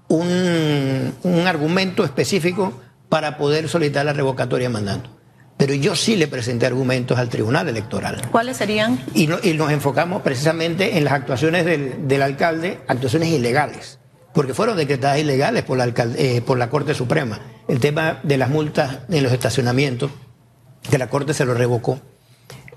un, 0.07 1.13
un 1.23 1.47
argumento 1.47 2.05
específico 2.05 2.81
para 3.09 3.37
poder 3.37 3.67
solicitar 3.67 4.05
la 4.05 4.13
revocatoria 4.13 4.69
de 4.69 4.73
mandato. 4.73 5.09
Pero 5.63 5.75
yo 5.75 5.95
sí 5.95 6.17
le 6.17 6.27
presenté 6.27 6.65
argumentos 6.65 7.17
al 7.17 7.29
Tribunal 7.29 7.69
Electoral. 7.69 8.21
¿Cuáles 8.31 8.57
serían? 8.57 8.99
Y, 9.13 9.27
nos 9.27 9.71
enfocamos 9.71 10.21
precisamente 10.21 10.97
en 10.97 11.05
las 11.05 11.13
actuaciones 11.13 11.63
del, 11.63 12.21
alcalde, 12.21 12.81
actuaciones 12.85 13.29
ilegales, 13.29 13.97
porque 14.33 14.53
fueron 14.53 14.75
decretadas 14.75 15.19
ilegales 15.19 15.63
por 15.63 15.77
la, 15.77 15.85
eh, 16.17 16.41
por 16.45 16.57
la 16.57 16.69
Corte 16.69 16.93
Suprema. 16.93 17.39
El 17.69 17.79
tema 17.79 18.19
de 18.23 18.37
las 18.37 18.49
multas 18.49 18.97
en 19.09 19.23
los 19.23 19.31
estacionamientos, 19.31 20.11
que 20.89 20.97
la 20.97 21.07
Corte 21.07 21.33
se 21.33 21.45
lo 21.45 21.53
revocó. 21.53 22.01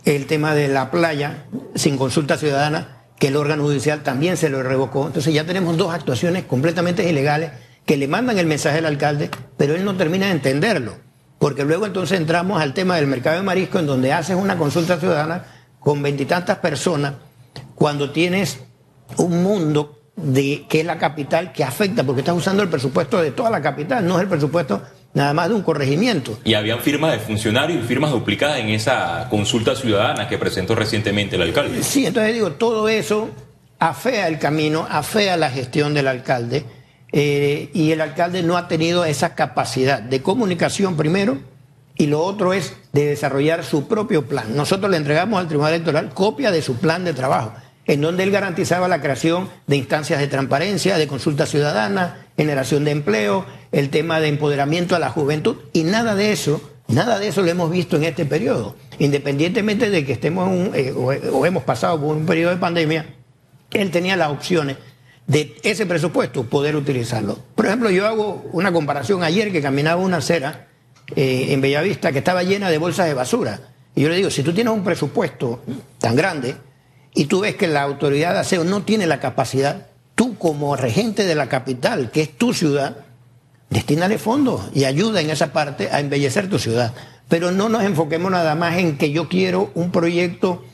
El 0.05 0.26
tema 0.26 0.55
de 0.55 0.69
la 0.69 0.93
playa, 0.93 1.47
sin 1.75 1.97
consulta 1.97 2.38
ciudadana, 2.38 3.02
que 3.19 3.26
el 3.26 3.37
órgano 3.37 3.64
judicial 3.64 4.05
también 4.05 4.37
se 4.37 4.49
lo 4.49 4.62
revocó. 4.62 5.09
Entonces 5.09 5.35
ya 5.35 5.45
tenemos 5.45 5.76
dos 5.76 5.93
actuaciones 5.93 6.45
completamente 6.45 7.02
ilegales 7.11 7.50
que 7.85 7.97
le 7.97 8.07
mandan 8.07 8.38
el 8.38 8.47
mensaje 8.47 8.78
al 8.78 8.87
alcalde, 8.87 9.28
pero 9.57 9.75
él 9.75 9.85
no 9.85 9.97
termina 9.97 10.26
de 10.26 10.33
entenderlo 10.35 11.05
porque 11.38 11.64
luego 11.64 11.87
entonces 11.87 12.19
entramos 12.19 12.61
al 12.61 12.75
tema 12.75 12.97
del 12.97 13.07
mercado 13.07 13.37
de 13.37 13.43
marisco, 13.43 13.78
en 13.78 13.87
donde 13.87 14.12
haces 14.12 14.37
una 14.37 14.57
consulta 14.57 14.99
ciudadana 14.99 15.45
con 15.78 16.02
veintitantas 16.02 16.59
personas 16.59 17.14
cuando 17.75 18.11
tienes 18.11 18.61
un 19.19 19.43
mundo 19.43 20.00
de 20.16 20.64
que 20.69 20.81
es 20.81 20.87
la 20.87 20.99
capital 20.99 21.52
que 21.52 21.62
afecta, 21.62 22.02
porque 22.05 22.23
estás 22.23 22.35
usando 22.35 22.62
el 22.62 22.69
presupuesto 22.69 23.21
de 23.21 23.31
toda 23.31 23.50
la 23.50 23.61
capital, 23.61 24.07
no 24.07 24.16
es 24.16 24.23
el 24.23 24.28
presupuesto 24.28 24.83
nada 25.12 25.33
más 25.33 25.49
de 25.49 25.55
un 25.55 25.62
corregimiento. 25.62 26.38
Y 26.45 26.55
habían 26.55 26.81
firmas 26.81 27.12
de 27.12 27.19
funcionarios 27.19 27.85
y 27.85 27.87
firmas 27.87 28.11
duplicadas 28.11 28.59
en 28.59 28.69
esa 28.69 29.28
consulta 29.31 29.75
ciudadana 29.75 30.28
que 30.28 30.38
presentó 30.38 30.75
recientemente 30.75 31.37
el 31.37 31.43
alcalde. 31.43 31.83
Sí, 31.83 32.07
entonces 32.07 32.35
digo, 32.35 32.52
todo 32.52 32.88
eso 32.88 33.31
afea 33.78 34.28
el 34.28 34.38
camino, 34.38 34.87
afea 34.88 35.37
la 35.37 35.50
gestión 35.50 35.95
del 35.95 36.09
alcalde, 36.09 36.64
eh, 37.13 37.71
y 37.73 37.93
el 37.93 38.01
alcalde 38.01 38.43
no 38.43 38.57
ha 38.57 38.69
tenido 38.69 39.05
esa 39.05 39.35
capacidad 39.35 40.01
de 40.01 40.23
comunicación 40.23 40.97
primero, 40.97 41.39
y 41.99 42.07
lo 42.07 42.23
otro 42.23 42.53
es 42.53 42.75
de 42.93 43.07
desarrollar 43.07 43.65
su 43.65 43.89
propio 43.89 44.27
plan. 44.27 44.55
Nosotros 44.55 44.91
le 44.91 44.99
entregamos 44.99 45.41
al 45.41 45.49
Tribunal 45.49 45.75
Electoral 45.75 46.11
copia 46.13 46.51
de 46.51 46.63
su 46.63 46.77
plan 46.77 47.05
de 47.05 47.15
trabajo, 47.15 47.55
en 47.87 48.01
donde 48.01 48.25
él 48.25 48.31
garantizaba 48.31 48.89
la 48.89 49.01
creación 49.01 49.49
de 49.67 49.77
instancias 49.77 50.21
de 50.21 50.27
transparencia, 50.27 50.99
de 50.99 51.07
consulta 51.07 51.47
ciudadana, 51.47 52.27
generación 52.37 52.85
de 52.85 52.91
empleo, 52.91 53.47
el 53.73 53.91
tema 53.91 54.21
de 54.21 54.29
empoderamiento 54.29 54.97
a 54.97 54.99
la 54.99 55.11
juventud, 55.11 55.57
y 55.73 55.85
nada 55.85 56.15
de 56.15 56.33
eso, 56.33 56.61
nada 56.89 57.19
de 57.19 57.29
eso 57.29 57.43
lo 57.43 57.51
hemos 57.51 57.71
visto 57.71 57.97
en 57.97 58.05
este 58.05 58.27
periodo. 58.27 58.77
Independientemente 58.99 59.91
de 59.91 60.05
que 60.05 60.13
estemos 60.13 60.51
eh, 60.75 60.93
o, 60.93 61.47
hemos 61.47 61.63
pasado 61.63 62.01
por 62.01 62.17
un 62.17 62.27
periodo 62.27 62.51
de 62.51 62.57
pandemia, 62.59 63.07
él 63.73 63.91
tenía 63.91 64.17
las 64.17 64.31
opciones 64.31 64.77
de 65.26 65.56
ese 65.62 65.87
presupuesto 65.87 66.45
poder 66.45 66.76
utilizarlo. 66.76 67.38
Por 67.54 67.66
ejemplo, 67.66 67.90
yo 67.90 68.06
hago 68.06 68.45
una 68.52 68.73
comparación 68.73 69.23
ayer 69.23 69.50
que 69.50 69.62
caminaba 69.62 70.00
una 70.00 70.18
acera 70.18 70.68
eh, 71.14 71.49
en 71.50 71.61
Bellavista 71.61 72.12
que 72.12 72.18
estaba 72.18 72.42
llena 72.42 72.71
de 72.71 72.78
bolsas 72.78 73.06
de 73.06 73.14
basura. 73.14 73.61
Y 73.95 74.02
yo 74.02 74.09
le 74.09 74.16
digo, 74.16 74.30
si 74.30 74.42
tú 74.42 74.52
tienes 74.52 74.73
un 74.73 74.85
presupuesto 74.85 75.62
tan 75.99 76.14
grande 76.14 76.56
y 77.14 77.25
tú 77.25 77.40
ves 77.40 77.56
que 77.56 77.66
la 77.66 77.83
autoridad 77.83 78.35
de 78.35 78.40
aseo 78.40 78.62
no 78.62 78.83
tiene 78.83 79.06
la 79.06 79.21
capacidad, 79.21 79.87
tú 80.14 80.37
como 80.37 80.76
regente 80.76 81.25
de 81.25 81.35
la 81.35 81.49
capital, 81.49 82.11
que 82.11 82.23
es 82.23 82.37
tu 82.37 82.52
ciudad, 82.52 82.99
destínale 83.71 84.18
fondos 84.18 84.71
y 84.75 84.85
ayuda 84.85 85.21
en 85.21 85.30
esa 85.30 85.52
parte 85.52 85.88
a 85.90 86.00
embellecer 86.00 86.49
tu 86.49 86.59
ciudad. 86.59 86.92
Pero 87.28 87.50
no 87.50 87.68
nos 87.68 87.83
enfoquemos 87.83 88.30
nada 88.30 88.54
más 88.54 88.76
en 88.78 88.97
que 88.99 89.11
yo 89.11 89.28
quiero 89.28 89.71
un 89.75 89.90
proyecto, 89.90 90.64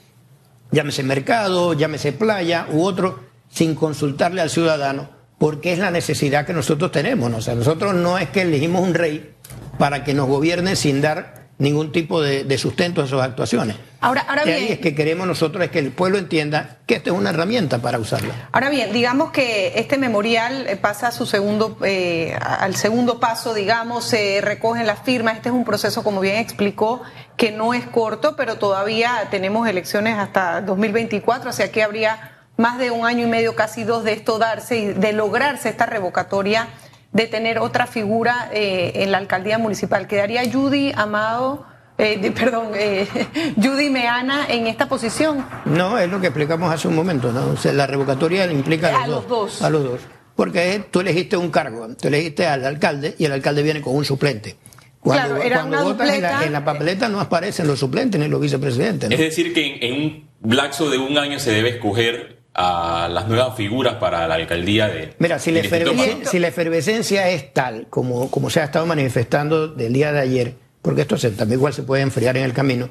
llámese 0.71 1.03
mercado, 1.03 1.73
llámese 1.73 2.13
playa 2.13 2.67
u 2.71 2.83
otro, 2.83 3.32
sin 3.53 3.75
consultarle 3.75 4.41
al 4.41 4.51
ciudadano, 4.51 5.11
porque 5.39 5.73
es 5.73 5.79
la 5.79 5.91
necesidad 5.91 6.47
que 6.47 6.55
nosotros 6.55 6.91
tenemos. 6.91 7.33
O 7.33 7.41
sea, 7.41 7.55
nosotros 7.55 7.95
no 7.95 8.19
es 8.19 8.31
que 8.31 8.43
elegimos 8.43 8.83
un 8.83 8.95
rey 8.95 9.35
para 9.79 10.05
que 10.05 10.15
nos 10.15 10.27
gobierne 10.27 10.75
sin 10.75 11.01
dar 11.01 11.43
ningún 11.59 11.93
tipo 11.93 12.21
de, 12.21 12.59
sustento 12.59 13.03
a 13.03 13.07
sus 13.07 13.21
actuaciones. 13.21 13.77
Ahora, 14.01 14.23
ahora 14.23 14.45
bien, 14.45 14.73
es 14.73 14.79
que 14.81 14.97
queremos 14.97 15.29
nosotros 15.29 15.63
es 15.63 15.71
que 15.71 15.79
el 15.79 15.93
pueblo 15.93 16.19
entienda 16.19 16.79
que 16.87 16.97
esta 16.97 17.11
es 17.11 17.17
una 17.17 17.31
herramienta 17.31 17.79
para 17.79 18.01
usarla. 18.01 18.49
Ahora 18.51 18.69
bien, 18.69 18.93
digamos 18.93 19.31
que 19.31 19.75
este 19.77 19.97
memorial 19.97 20.67
eh, 20.67 20.77
pasa 20.77 21.09
a 21.09 21.13
su 21.13 21.25
segundo, 21.25 21.79
eh, 21.85 22.37
al 22.41 22.75
segundo 22.75 23.21
paso, 23.21 23.55
digamos, 23.55 24.05
se 24.05 24.41
recogen 24.41 24.87
las 24.87 25.03
firmas. 25.03 25.37
Este 25.37 25.51
es 25.51 25.55
un 25.55 25.65
proceso, 25.65 26.03
como 26.03 26.21
bien 26.21 26.37
explicó, 26.37 27.03
que 27.37 27.53
no 27.53 27.75
es 27.75 27.85
corto, 27.87 28.35
pero 28.35 28.57
todavía 28.57 29.29
tenemos 29.31 29.69
elecciones 29.69 30.19
hasta 30.19 30.63
2024, 30.63 31.51
o 31.51 31.53
sea 31.53 31.71
que 31.71 31.83
habría 31.83 32.32
más 32.57 32.79
de 32.79 32.91
un 32.91 33.07
año 33.07 33.27
y 33.27 33.31
medio, 33.31 33.55
casi 33.55 33.85
dos, 33.85 34.05
de 34.05 34.13
esto 34.13 34.39
darse 34.39 34.79
y 34.79 34.87
de 34.87 35.13
lograrse 35.13 35.69
esta 35.69 35.87
revocatoria 35.87 36.69
de 37.13 37.27
tener 37.27 37.59
otra 37.59 37.87
figura 37.87 38.51
eh, 38.53 38.93
en 38.97 39.13
la 39.13 39.19
alcaldía 39.19 39.59
municipal. 39.59 40.07
¿Quedaría 40.07 40.51
Judy 40.51 40.93
Amado, 40.97 41.67
eh, 41.99 42.33
perdón, 42.33 42.69
eh, 42.75 43.07
Judy 43.63 43.91
Meana 43.91 44.47
en 44.49 44.67
esta 44.67 44.89
posición? 44.89 45.45
No, 45.67 45.99
es 45.99 46.11
lo 46.11 46.21
que 46.21 46.29
explicamos 46.29 46.73
hace 46.73 46.89
un 46.89 46.97
momento, 46.97 47.33
¿no? 47.33 47.55
la 47.73 47.87
revocatoria 47.87 48.51
implica 48.51 49.03
a, 49.03 49.07
los, 49.07 49.29
dos, 49.29 49.63
A 49.63 49.71
los 49.71 49.85
dos. 49.85 50.01
Porque 50.35 50.83
tú 50.91 51.01
elegiste 51.01 51.37
un 51.37 51.51
cargo, 51.51 51.87
tú 51.95 52.09
elegiste 52.09 52.47
al 52.47 52.65
alcalde 52.65 53.15
y 53.19 53.27
el 53.27 53.33
alcalde 53.33 53.63
viene 53.63 53.83
con 53.83 53.95
un 53.95 54.05
suplente. 54.05 54.57
Cuando, 54.99 55.35
claro, 55.41 55.69
cuando 55.69 55.85
votas 55.85 56.11
en 56.15 56.53
la, 56.53 56.65
papeleta 56.65 57.09
no 57.09 57.21
aparecen 57.21 57.67
los 57.67 57.81
suplentes 57.81 58.21
ni 58.21 58.29
los 58.29 58.41
vicepresidentes. 58.41 59.11
Es 59.11 59.19
decir, 59.19 59.53
que 59.53 59.67
en, 59.67 59.83
en 59.83 60.29
un 60.43 60.57
lapso 60.57 60.89
de 60.89 60.97
un 60.97 61.19
año 61.19 61.41
se 61.41 61.51
debe 61.51 61.71
escoger 61.71 62.42
a 62.55 63.09
las 63.11 63.29
nuevas 63.29 63.57
figuras 63.57 63.95
para 63.95 64.27
la 64.29 64.35
alcaldía 64.35 64.89
de. 64.89 65.15
Mira, 65.19 65.39
si, 65.39 65.51
la, 65.53 65.61
efervescencia, 65.61 67.31
es 67.31 67.53
tal 67.55 67.87
como, 67.89 68.31
como 68.31 68.51
se 68.51 68.61
ha 68.61 68.65
estado 68.65 68.85
manifestando 68.87 69.69
del 69.69 69.93
día 69.93 70.13
de 70.13 70.21
ayer, 70.21 70.55
porque 70.83 71.03
esto 71.03 71.17
también 71.17 71.59
igual 71.59 71.73
se 71.73 71.83
puede 71.83 72.03
enfriar 72.03 72.37
en 72.37 72.45
el 72.45 72.53
camino, 72.53 72.89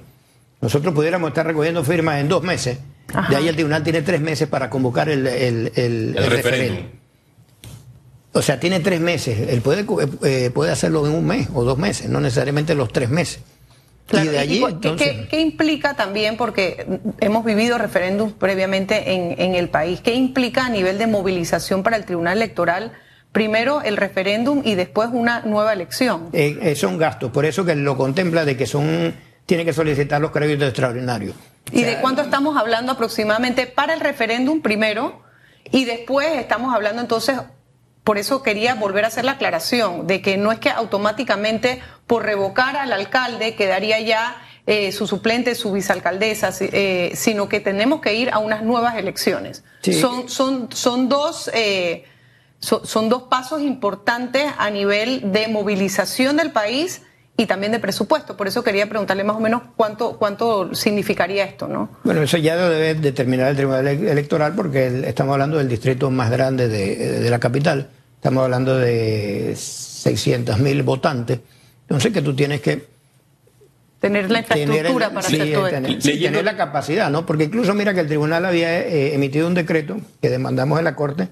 nosotros 0.61 0.93
pudiéramos 0.93 1.29
estar 1.29 1.45
recogiendo 1.45 1.83
firmas 1.83 2.19
en 2.19 2.27
dos 2.27 2.43
meses. 2.43 2.79
De 3.29 3.35
ahí 3.35 3.47
el 3.47 3.55
tribunal 3.55 3.83
tiene 3.83 4.01
tres 4.01 4.21
meses 4.21 4.47
para 4.47 4.69
convocar 4.69 5.09
el, 5.09 5.27
el, 5.27 6.15
referéndum. 6.15 6.85
O 8.33 8.41
sea, 8.41 8.59
tiene 8.59 8.79
tres 8.79 9.01
meses. 9.01 9.49
Él 9.49 9.61
puede, 9.61 9.85
eh, 10.23 10.49
puede 10.51 10.71
hacerlo 10.71 11.05
en 11.05 11.13
un 11.13 11.25
mes 11.25 11.49
o 11.53 11.65
dos 11.65 11.77
meses, 11.77 12.09
no 12.09 12.21
necesariamente 12.21 12.73
los 12.73 12.93
tres 12.93 13.09
meses 13.09 13.41
y 14.11 14.27
de 14.27 14.39
allí, 14.39 14.63
¿qué, 15.29 15.39
implica 15.39 15.93
también, 15.93 16.37
porque 16.37 16.85
hemos 17.19 17.45
vivido 17.45 17.77
referéndums 17.77 18.33
previamente 18.33 19.13
en, 19.13 19.55
el 19.55 19.69
país, 19.69 20.01
qué 20.01 20.13
implica 20.13 20.65
a 20.65 20.69
nivel 20.69 20.97
de 20.97 21.07
movilización 21.07 21.83
para 21.83 21.97
el 21.97 22.05
Tribunal 22.05 22.37
Electoral? 22.37 22.91
Primero 23.31 23.81
el 23.81 23.95
referéndum 23.95 24.61
y 24.65 24.75
después 24.75 25.09
una 25.13 25.41
nueva 25.41 25.71
elección. 25.71 26.27
Eh, 26.33 26.59
eh, 26.61 26.75
son 26.75 26.97
gastos, 26.97 27.31
por 27.31 27.45
eso 27.45 27.63
que 27.63 27.75
lo 27.75 27.95
contempla 27.95 28.43
de 28.43 28.57
que 28.57 28.65
son 28.65 29.15
tiene 29.45 29.65
que 29.65 29.73
solicitar 29.73 30.21
los 30.21 30.31
créditos 30.31 30.67
extraordinarios. 30.67 31.35
¿Y 31.71 31.83
de 31.83 31.97
cuánto 32.01 32.21
estamos 32.21 32.57
hablando 32.57 32.91
aproximadamente 32.91 33.67
para 33.67 33.93
el 33.93 33.99
referéndum 33.99 34.61
primero? 34.61 35.21
Y 35.71 35.85
después 35.85 36.27
estamos 36.37 36.73
hablando 36.75 37.01
entonces 37.01 37.37
por 38.03 38.17
eso 38.17 38.41
quería 38.41 38.75
volver 38.75 39.05
a 39.05 39.07
hacer 39.09 39.25
la 39.25 39.33
aclaración 39.33 40.07
de 40.07 40.21
que 40.21 40.37
no 40.37 40.51
es 40.51 40.59
que 40.59 40.69
automáticamente 40.69 41.81
por 42.07 42.23
revocar 42.23 42.75
al 42.75 42.91
alcalde 42.93 43.55
quedaría 43.55 43.99
ya 43.99 44.41
eh, 44.67 44.91
su 44.91 45.07
suplente, 45.07 45.55
su 45.55 45.71
vicealcaldesa, 45.71 46.51
eh, 46.59 47.11
sino 47.15 47.49
que 47.49 47.59
tenemos 47.59 48.01
que 48.01 48.13
ir 48.15 48.29
a 48.31 48.39
unas 48.39 48.63
nuevas 48.63 48.95
elecciones. 48.95 49.63
Son, 49.81 50.29
son, 50.29 50.69
son, 50.71 51.09
dos, 51.09 51.49
eh, 51.53 52.05
son 52.59 53.09
dos 53.09 53.23
pasos 53.23 53.61
importantes 53.61 54.51
a 54.57 54.69
nivel 54.69 55.31
de 55.31 55.47
movilización 55.47 56.37
del 56.37 56.51
país 56.51 57.01
y 57.37 57.45
también 57.45 57.71
de 57.71 57.79
presupuesto. 57.79 58.37
Por 58.37 58.47
eso 58.47 58.63
quería 58.63 58.87
preguntarle 58.87 59.23
más 59.23 59.35
o 59.35 59.39
menos 59.39 59.63
cuánto, 59.75 60.17
cuánto 60.17 60.75
significaría 60.75 61.45
esto, 61.45 61.67
¿no? 61.67 61.89
Bueno, 62.03 62.21
eso 62.21 62.37
ya 62.37 62.55
lo 62.55 62.69
debe 62.69 62.95
determinar 62.95 63.49
el 63.49 63.55
Tribunal 63.55 63.87
Electoral 63.87 64.53
porque 64.55 65.03
estamos 65.07 65.33
hablando 65.33 65.57
del 65.57 65.67
distrito 65.67 66.09
más 66.11 66.29
grande 66.29 66.67
de, 66.67 67.29
la 67.29 67.39
capital. 67.39 67.89
Estamos 68.15 68.43
hablando 68.43 68.77
de 68.77 69.53
600.000 69.53 70.83
votantes. 70.83 71.39
Entonces 71.83 72.13
que 72.13 72.21
tú 72.21 72.35
tienes 72.35 72.61
que 72.61 72.85
tener 73.99 74.29
la 74.29 74.39
infraestructura 74.39 75.09
para 75.09 75.19
hacer 75.19 75.53
todo 75.53 75.69
tener, 75.69 75.91
esto. 75.91 76.09
tener 76.09 76.43
la 76.43 76.57
capacidad, 76.57 77.09
¿no? 77.09 77.25
Porque 77.25 77.45
incluso 77.45 77.73
mira 77.73 77.93
que 77.93 78.01
el 78.01 78.07
tribunal 78.07 78.45
había 78.45 78.79
eh, 78.79 79.13
emitido 79.13 79.47
un 79.47 79.53
decreto 79.53 79.97
que 80.21 80.29
demandamos 80.29 80.79
en 80.79 80.85
la 80.85 80.95
Corte 80.95 81.29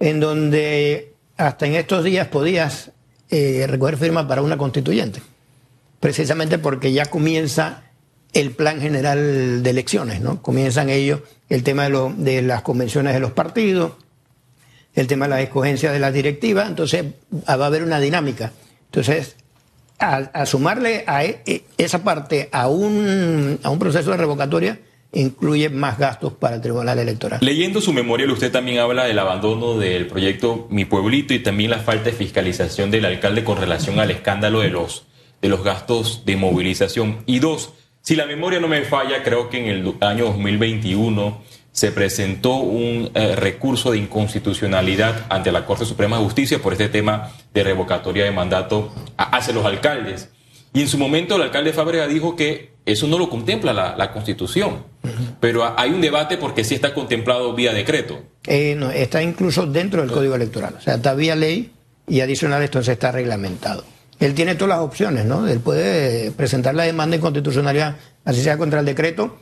en 0.00 0.20
donde 0.20 1.14
hasta 1.36 1.66
en 1.66 1.74
estos 1.74 2.04
días 2.04 2.28
podías 2.28 2.92
eh, 3.30 3.66
recoger 3.68 3.96
firmas 3.96 4.26
para 4.26 4.42
una 4.42 4.56
constituyente 4.56 5.20
precisamente 6.00 6.58
porque 6.58 6.92
ya 6.92 7.06
comienza 7.06 7.84
el 8.32 8.50
plan 8.52 8.80
general 8.80 9.62
de 9.62 9.70
elecciones, 9.70 10.20
¿no? 10.20 10.42
Comienzan 10.42 10.90
ellos 10.90 11.20
el 11.48 11.62
tema 11.62 11.88
de, 11.88 12.14
de 12.16 12.42
las 12.42 12.62
convenciones 12.62 13.14
de 13.14 13.20
los 13.20 13.32
partidos, 13.32 13.92
el 14.94 15.06
tema 15.06 15.26
de 15.26 15.30
la 15.30 15.40
escogencia 15.40 15.92
de 15.92 15.98
la 15.98 16.12
directiva, 16.12 16.66
entonces 16.66 17.04
va 17.48 17.64
a 17.64 17.66
haber 17.66 17.82
una 17.82 18.00
dinámica. 18.00 18.52
Entonces, 18.86 19.36
a, 19.98 20.46
sumarle 20.46 21.04
a 21.06 21.24
e, 21.24 21.42
e, 21.46 21.64
esa 21.76 22.04
parte 22.04 22.48
a 22.52 22.68
un, 22.68 23.58
a 23.62 23.70
un 23.70 23.78
proceso 23.78 24.10
de 24.10 24.16
revocatoria, 24.16 24.78
incluye 25.12 25.70
más 25.70 25.98
gastos 25.98 26.34
para 26.34 26.56
el 26.56 26.60
Tribunal 26.60 26.98
Electoral. 26.98 27.40
Leyendo 27.42 27.80
su 27.80 27.92
memorial, 27.92 28.30
usted 28.30 28.52
también 28.52 28.78
habla 28.78 29.04
del 29.04 29.18
abandono 29.18 29.78
del 29.78 30.06
proyecto 30.06 30.66
Mi 30.70 30.84
Pueblito 30.84 31.34
y 31.34 31.40
también 31.40 31.70
la 31.70 31.78
falta 31.78 32.04
de 32.04 32.12
fiscalización 32.12 32.90
del 32.90 33.06
alcalde 33.06 33.42
con 33.42 33.58
relación 33.58 33.98
al 34.00 34.10
escándalo 34.10 34.60
de 34.60 34.70
los 34.70 35.06
de 35.40 35.48
los 35.48 35.62
gastos 35.62 36.24
de 36.24 36.36
movilización. 36.36 37.18
Y 37.26 37.38
dos, 37.38 37.72
si 38.02 38.16
la 38.16 38.26
memoria 38.26 38.60
no 38.60 38.68
me 38.68 38.82
falla, 38.82 39.22
creo 39.22 39.48
que 39.48 39.58
en 39.58 39.66
el 39.66 39.94
año 40.00 40.26
2021 40.26 41.42
se 41.72 41.92
presentó 41.92 42.56
un 42.56 43.10
eh, 43.14 43.36
recurso 43.36 43.92
de 43.92 43.98
inconstitucionalidad 43.98 45.26
ante 45.28 45.52
la 45.52 45.64
Corte 45.64 45.84
Suprema 45.84 46.18
de 46.18 46.24
Justicia 46.24 46.58
por 46.60 46.72
este 46.72 46.88
tema 46.88 47.30
de 47.54 47.62
revocatoria 47.62 48.24
de 48.24 48.32
mandato 48.32 48.92
hacia 49.16 49.54
los 49.54 49.64
alcaldes. 49.64 50.30
Y 50.72 50.80
en 50.80 50.88
su 50.88 50.98
momento 50.98 51.36
el 51.36 51.42
alcalde 51.42 51.72
Fábrega 51.72 52.08
dijo 52.08 52.34
que 52.34 52.72
eso 52.84 53.06
no 53.06 53.18
lo 53.18 53.30
contempla 53.30 53.72
la, 53.72 54.12
Constitución. 54.12 54.84
Pero 55.40 55.78
hay 55.78 55.90
un 55.90 56.00
debate 56.00 56.36
porque 56.36 56.64
sí 56.64 56.74
está 56.74 56.94
contemplado 56.94 57.54
vía 57.54 57.72
decreto. 57.72 58.22
Eh, 58.46 58.74
no, 58.76 58.90
está 58.90 59.22
incluso 59.22 59.66
dentro 59.66 60.00
del 60.02 60.10
Código 60.10 60.34
Electoral. 60.34 60.74
O 60.78 60.80
sea, 60.80 60.94
está 60.94 61.14
vía 61.14 61.36
ley 61.36 61.70
y 62.06 62.20
adicional 62.20 62.62
esto 62.62 62.82
se 62.82 62.92
está 62.92 63.12
reglamentado 63.12 63.84
él 64.20 64.34
tiene 64.34 64.54
todas 64.54 64.76
las 64.76 64.84
opciones, 64.84 65.24
¿no? 65.24 65.46
Él 65.46 65.60
puede 65.60 66.30
presentar 66.32 66.74
la 66.74 66.84
demanda 66.84 67.12
de 67.12 67.18
inconstitucionalidad, 67.18 67.96
así 68.24 68.42
sea 68.42 68.58
contra 68.58 68.80
el 68.80 68.86
decreto, 68.86 69.38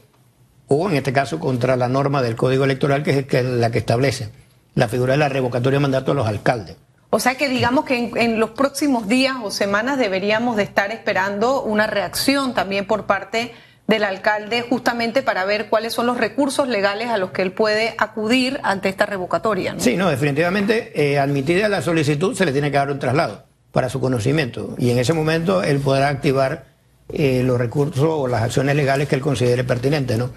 o 0.69 0.91
en 0.91 0.97
este 0.97 1.13
caso 1.13 1.39
contra 1.39 1.77
la 1.77 1.89
norma 1.89 2.23
del 2.23 2.37
Código 2.37 2.65
Electoral, 2.65 3.03
que 3.03 3.27
es 3.29 3.45
la 3.45 3.71
que 3.71 3.79
establece 3.79 4.31
la 4.75 4.89
figura 4.89 5.13
de 5.15 5.19
la 5.19 5.29
revocatoria 5.29 5.79
de 5.79 5.83
mandato 5.83 6.13
de 6.13 6.17
los 6.17 6.27
alcaldes. 6.27 6.77
O 7.11 7.19
sea 7.19 7.37
que 7.37 7.49
digamos 7.49 7.85
que 7.85 8.13
en, 8.15 8.39
los 8.39 8.51
próximos 8.51 9.09
días 9.09 9.37
o 9.43 9.51
semanas 9.51 9.99
deberíamos 9.99 10.57
de 10.57 10.65
estar 10.65 10.93
esperando 10.93 11.63
una 11.63 11.87
reacción 11.87 12.53
también 12.53 12.87
por 12.87 13.07
parte 13.07 13.55
del 13.87 14.05
alcalde 14.05 14.63
justamente 14.63 15.23
para 15.23 15.45
ver 15.45 15.69
cuáles 15.69 15.95
son 15.95 16.07
los 16.07 16.19
recursos 16.19 16.69
legales 16.69 17.09
a 17.09 17.17
los 17.17 17.31
que 17.31 17.43
él 17.43 17.53
puede 17.53 17.95
acudir 17.99 18.61
ante 18.65 18.89
esta 18.89 19.07
revocatoria. 19.07 19.77
Sí, 19.79 19.97
no, 19.97 20.11
definitivamente 20.11 20.93
eh, 20.95 21.19
admitida 21.19 21.69
la 21.69 21.81
solicitud 21.81 22.37
se 22.37 22.45
le 22.45 22.53
tiene 22.53 22.71
que 22.71 22.77
dar 22.77 22.91
un 22.91 22.99
traslado 22.99 23.46
para 23.77 23.91
su 23.91 24.01
conocimiento 24.01 24.75
y 24.79 24.89
en 24.89 24.99
ese 24.99 25.13
momento 25.13 25.63
él 25.63 25.81
podrá 25.81 26.09
activar 26.09 26.65
eh, 27.13 27.43
los 27.45 27.59
recursos 27.59 28.07
o 28.09 28.27
las 28.27 28.41
acciones 28.41 28.75
legales 28.75 29.07
que 29.07 29.17
él 29.17 29.21
considere 29.21 29.65
pertinentes, 29.65 30.17
¿no? 30.17 30.31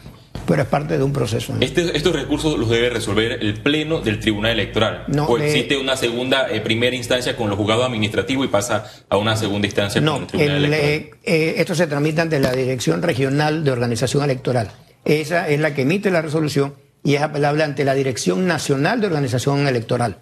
pero 0.46 0.63
es 0.63 0.67
parte 0.67 0.98
de 0.98 1.03
un 1.05 1.13
proceso. 1.13 1.55
Este, 1.62 1.96
estos 1.96 2.13
recursos 2.13 2.60
los 2.60 2.69
debe 2.69 2.89
resolver 2.89 3.31
el 3.41 3.62
Pleno 3.62 4.01
del 4.01 4.19
Tribunal 4.19 4.51
Electoral. 4.51 5.05
No, 5.08 5.24
o 5.24 5.38
existe 5.38 5.77
una 5.77 5.96
segunda, 5.96 6.50
eh, 6.50 6.60
primera 6.60 6.93
instancia 6.93 7.38
con 7.38 7.50
los 7.50 7.58
juzgados 7.58 7.86
administrativos 7.86 8.46
y 8.46 8.50
pasa 8.50 8.84
a 9.08 9.15
una 9.15 9.38
segunda 9.38 9.67
instancia 9.67 10.03
con 10.03 10.24
el 10.24 10.27
Tribunal 10.27 10.65
Electoral. 10.65 10.89
Eh, 10.89 11.12
eh, 11.24 11.53
esto 11.60 11.75
se 11.75 11.88
tramita 11.88 12.24
ante 12.24 12.41
la 12.41 12.51
Dirección 12.51 13.01
Regional 13.01 13.63
de 13.63 13.72
Organización 13.72 14.25
Electoral. 14.25 14.69
Esa 15.05 15.48
es 15.48 15.62
la 15.62 15.74
que 15.74 15.84
emite 15.84 16.12
la 16.12 16.22
resolución 16.22 16.74
y 17.05 17.15
es 17.15 17.22
apelable 17.22 17.63
ante 17.63 17.86
la 17.86 17.93
Dirección 17.93 18.48
Nacional 18.48 19.00
de 19.00 19.08
Organización 19.08 19.65
Electoral. 19.65 20.17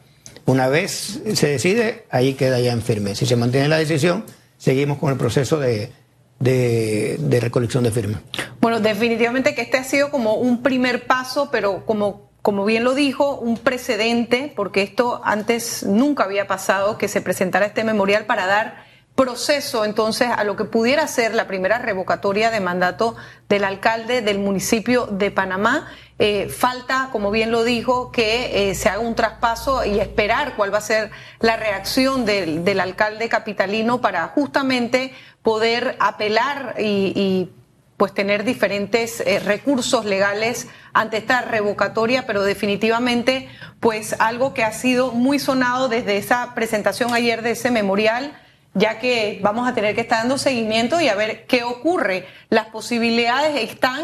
Una 0.48 0.68
vez 0.68 1.22
se 1.36 1.48
decide, 1.48 2.06
ahí 2.10 2.34
queda 2.34 2.60
ya 2.60 2.72
en 2.72 2.82
firme. 2.82 3.13
Si 3.13 3.27
se 3.27 3.36
mantiene 3.36 3.68
la 3.68 3.77
decisión, 3.77 4.25
seguimos 4.58 4.98
con 4.98 5.12
el 5.12 5.18
proceso 5.18 5.60
de 5.60 5.92
de, 6.39 7.39
recolección 7.42 7.84
de 7.84 7.92
firmas. 7.92 8.22
Bueno, 8.60 8.80
definitivamente 8.80 9.56
que 9.56 9.62
este 9.62 9.77
ha 9.77 9.84
sido 9.84 10.12
como 10.12 10.36
un 10.36 10.62
primer 10.62 11.06
paso, 11.06 11.50
pero 11.51 11.86
como 11.86 12.27
como 12.42 12.63
bien 12.63 12.86
lo 12.86 12.94
dijo, 12.94 13.38
un 13.38 13.58
precedente, 13.58 14.54
porque 14.56 14.82
esto 14.82 15.20
antes 15.25 15.84
nunca 15.84 16.24
había 16.24 16.48
pasado, 16.48 16.98
que 16.98 17.10
se 17.10 17.20
presentara 17.20 17.66
este 17.66 17.84
memorial 17.84 18.25
para 18.25 18.46
dar 18.46 18.86
proceso 19.17 19.83
entonces 19.83 20.29
a 20.29 20.43
lo 20.43 20.55
que 20.55 20.63
pudiera 20.63 21.07
ser 21.07 21.33
la 21.33 21.47
primera 21.47 21.79
revocatoria 21.79 22.51
de 22.51 22.59
mandato 22.59 23.15
del 23.50 23.63
alcalde 23.63 24.21
del 24.21 24.38
municipio 24.38 25.07
de 25.07 25.31
Panamá. 25.31 25.89
Eh, 26.19 26.50
falta, 26.50 27.09
como 27.12 27.31
bien 27.31 27.51
lo 27.51 27.63
dijo, 27.63 28.12
que 28.12 28.69
eh, 28.69 28.75
se 28.75 28.89
haga 28.89 29.00
un 29.00 29.15
traspaso 29.15 29.83
y 29.83 30.00
esperar 30.00 30.55
cuál 30.55 30.71
va 30.71 30.77
a 30.77 30.81
ser 30.81 31.09
la 31.39 31.57
reacción 31.57 32.25
del, 32.25 32.63
del 32.63 32.79
alcalde 32.79 33.27
capitalino 33.27 34.01
para 34.01 34.27
justamente 34.27 35.13
poder 35.41 35.95
apelar 36.00 36.75
y, 36.77 37.50
pues 37.97 38.13
tener 38.13 38.43
diferentes 38.43 39.21
eh, 39.21 39.39
recursos 39.39 40.05
legales 40.05 40.67
ante 40.93 41.17
esta 41.17 41.41
revocatoria, 41.41 42.27
pero 42.27 42.43
definitivamente 42.43 43.50
pues 43.79 44.15
algo 44.19 44.53
que 44.53 44.63
ha 44.63 44.71
sido 44.71 45.12
muy 45.13 45.39
sonado 45.39 45.89
desde 45.89 46.17
esa 46.17 46.53
presentación 46.53 47.15
ayer 47.15 47.41
de 47.41 47.51
ese 47.51 47.71
memorial, 47.71 48.39
ya 48.77 49.00
que 49.00 49.39
vamos 49.41 49.67
a 49.67 49.74
tener 49.74 49.96
que 49.96 50.01
estar 50.01 50.19
dando 50.19 50.38
seguimiento 50.38 51.01
y 51.01 51.07
a 51.07 51.15
ver 51.15 51.46
qué 51.46 51.63
ocurre. 51.63 52.25
Las 52.50 52.67
posibilidades 52.67 53.69
están, 53.69 54.01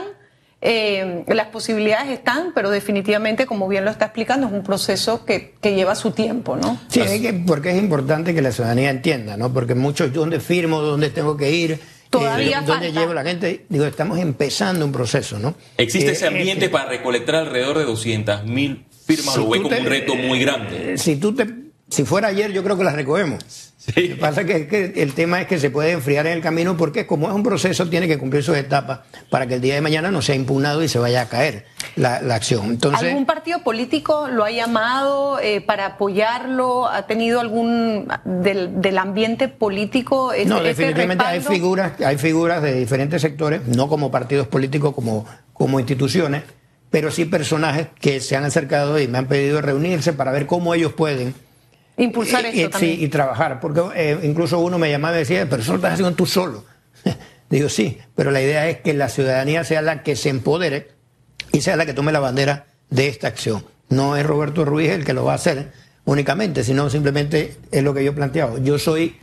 eh, 0.61 1.23
las 1.27 1.47
posibilidades 1.47 2.09
están, 2.09 2.51
pero 2.55 2.69
definitivamente, 2.69 3.45
como 3.45 3.67
bien 3.67 3.85
lo 3.85 3.91
está 3.91 4.05
explicando, 4.05 4.47
es 4.47 4.53
un 4.53 4.63
proceso 4.63 5.25
que, 5.25 5.53
lleva 5.61 5.95
su 5.95 6.11
tiempo, 6.11 6.55
¿no? 6.55 6.79
Sí, 6.87 7.01
porque 7.45 7.71
es 7.71 7.77
importante 7.77 8.33
que 8.33 8.41
la 8.41 8.51
ciudadanía 8.51 8.89
entienda, 8.89 9.37
¿no? 9.37 9.53
Porque 9.53 9.75
muchos, 9.75 10.11
¿dónde 10.11 10.39
firmo? 10.39 10.81
¿Dónde 10.81 11.09
tengo 11.09 11.37
que 11.37 11.51
ir? 11.51 11.79
Todavía 12.09 12.59
eh, 12.59 12.63
¿Dónde 12.65 12.91
llevo 12.91 13.13
la 13.13 13.23
gente? 13.23 13.65
Digo, 13.69 13.85
estamos 13.85 14.19
empezando 14.19 14.85
un 14.85 14.91
proceso, 14.91 15.39
¿no? 15.39 15.55
¿Existe 15.77 16.11
ese 16.11 16.25
eh, 16.25 16.27
ambiente 16.27 16.69
para 16.69 16.89
recolectar 16.89 17.35
alrededor 17.35 17.79
de 17.79 17.85
200 17.85 18.45
mil 18.45 18.85
firmas? 19.05 19.35
lo 19.35 19.49
ve 19.49 19.61
como 19.61 19.75
un 19.75 19.85
reto 19.85 20.15
muy 20.15 20.39
grande. 20.39 20.97
Si 20.97 21.15
tú 21.15 21.33
te, 21.33 21.62
si 21.93 22.05
fuera 22.05 22.29
ayer, 22.29 22.51
yo 22.51 22.63
creo 22.63 22.77
que 22.77 22.83
las 22.83 22.95
recogemos. 22.95 23.73
Lo 23.87 23.93
que 23.93 24.15
pasa 24.15 24.41
es 24.41 24.67
que, 24.67 24.93
el 24.95 25.13
tema 25.13 25.41
es 25.41 25.47
que 25.47 25.59
se 25.59 25.69
puede 25.69 25.91
enfriar 25.91 26.25
en 26.25 26.33
el 26.33 26.41
camino 26.41 26.77
porque 26.77 27.05
como 27.05 27.27
es 27.27 27.33
un 27.33 27.43
proceso 27.43 27.89
tiene 27.89 28.07
que 28.07 28.17
cumplir 28.17 28.41
sus 28.41 28.55
etapas 28.55 29.01
para 29.29 29.45
que 29.45 29.55
el 29.55 29.61
día 29.61 29.75
de 29.75 29.81
mañana 29.81 30.09
no 30.09 30.21
sea 30.21 30.35
impugnado 30.35 30.81
y 30.83 30.87
se 30.87 30.99
vaya 30.99 31.21
a 31.21 31.25
caer 31.27 31.65
la, 31.97 32.15
acción. 32.33 32.67
Entonces, 32.67 33.09
¿Algún 33.09 33.25
partido 33.25 33.59
político 33.59 34.27
lo 34.29 34.45
ha 34.45 34.51
llamado 34.51 35.39
eh, 35.39 35.61
para 35.61 35.85
apoyarlo? 35.85 36.87
¿Ha 36.87 37.05
tenido 37.07 37.41
algún 37.41 38.07
del, 38.23 38.97
ambiente 38.97 39.49
político? 39.49 40.31
Este, 40.31 40.47
no, 40.47 40.57
este 40.57 40.69
definitivamente 40.69 41.25
hay 41.25 41.41
figuras, 41.41 41.99
hay 42.01 42.17
figuras 42.17 42.63
de 42.63 42.73
diferentes 42.73 43.21
sectores, 43.21 43.67
no 43.67 43.89
como 43.89 44.09
partidos 44.09 44.47
políticos, 44.47 44.95
como, 44.95 45.25
como 45.51 45.79
instituciones, 45.79 46.43
pero 46.89 47.11
sí 47.11 47.25
personajes 47.25 47.87
que 47.99 48.21
se 48.21 48.37
han 48.37 48.45
acercado 48.45 48.97
y 48.99 49.07
me 49.07 49.17
han 49.17 49.27
pedido 49.27 49.61
reunirse 49.61 50.13
para 50.13 50.31
ver 50.31 50.47
cómo 50.47 50.73
ellos 50.73 50.93
pueden 50.93 51.35
Impulsar 51.97 52.45
eso 52.45 52.69
también. 52.69 52.97
Sí, 52.97 53.03
y 53.03 53.07
trabajar, 53.07 53.59
porque 53.59 53.81
eh, 53.95 54.19
incluso 54.23 54.59
uno 54.59 54.79
me 54.79 54.89
llamaba 54.89 55.15
y 55.15 55.19
decía, 55.19 55.47
pero 55.49 55.61
eso 55.61 55.73
lo 55.73 55.77
estás 55.77 55.93
haciendo 55.93 56.15
tú 56.15 56.25
solo. 56.25 56.65
Digo, 57.49 57.69
sí, 57.69 57.99
pero 58.15 58.31
la 58.31 58.41
idea 58.41 58.67
es 58.67 58.79
que 58.79 58.93
la 58.93 59.09
ciudadanía 59.09 59.63
sea 59.63 59.81
la 59.81 60.01
que 60.01 60.15
se 60.15 60.29
empodere 60.29 60.89
y 61.51 61.61
sea 61.61 61.75
la 61.75 61.85
que 61.85 61.93
tome 61.93 62.11
la 62.11 62.19
bandera 62.19 62.65
de 62.89 63.07
esta 63.07 63.27
acción. 63.27 63.63
No 63.89 64.17
es 64.17 64.25
Roberto 64.25 64.65
Ruiz 64.65 64.89
el 64.89 65.05
que 65.05 65.13
lo 65.13 65.23
va 65.23 65.33
a 65.33 65.35
hacer 65.35 65.71
únicamente, 66.05 66.63
sino 66.63 66.89
simplemente 66.89 67.57
es 67.71 67.83
lo 67.83 67.93
que 67.93 68.03
yo 68.03 68.11
he 68.11 68.15
planteado. 68.15 68.57
Yo 68.57 68.79
soy, 68.79 69.17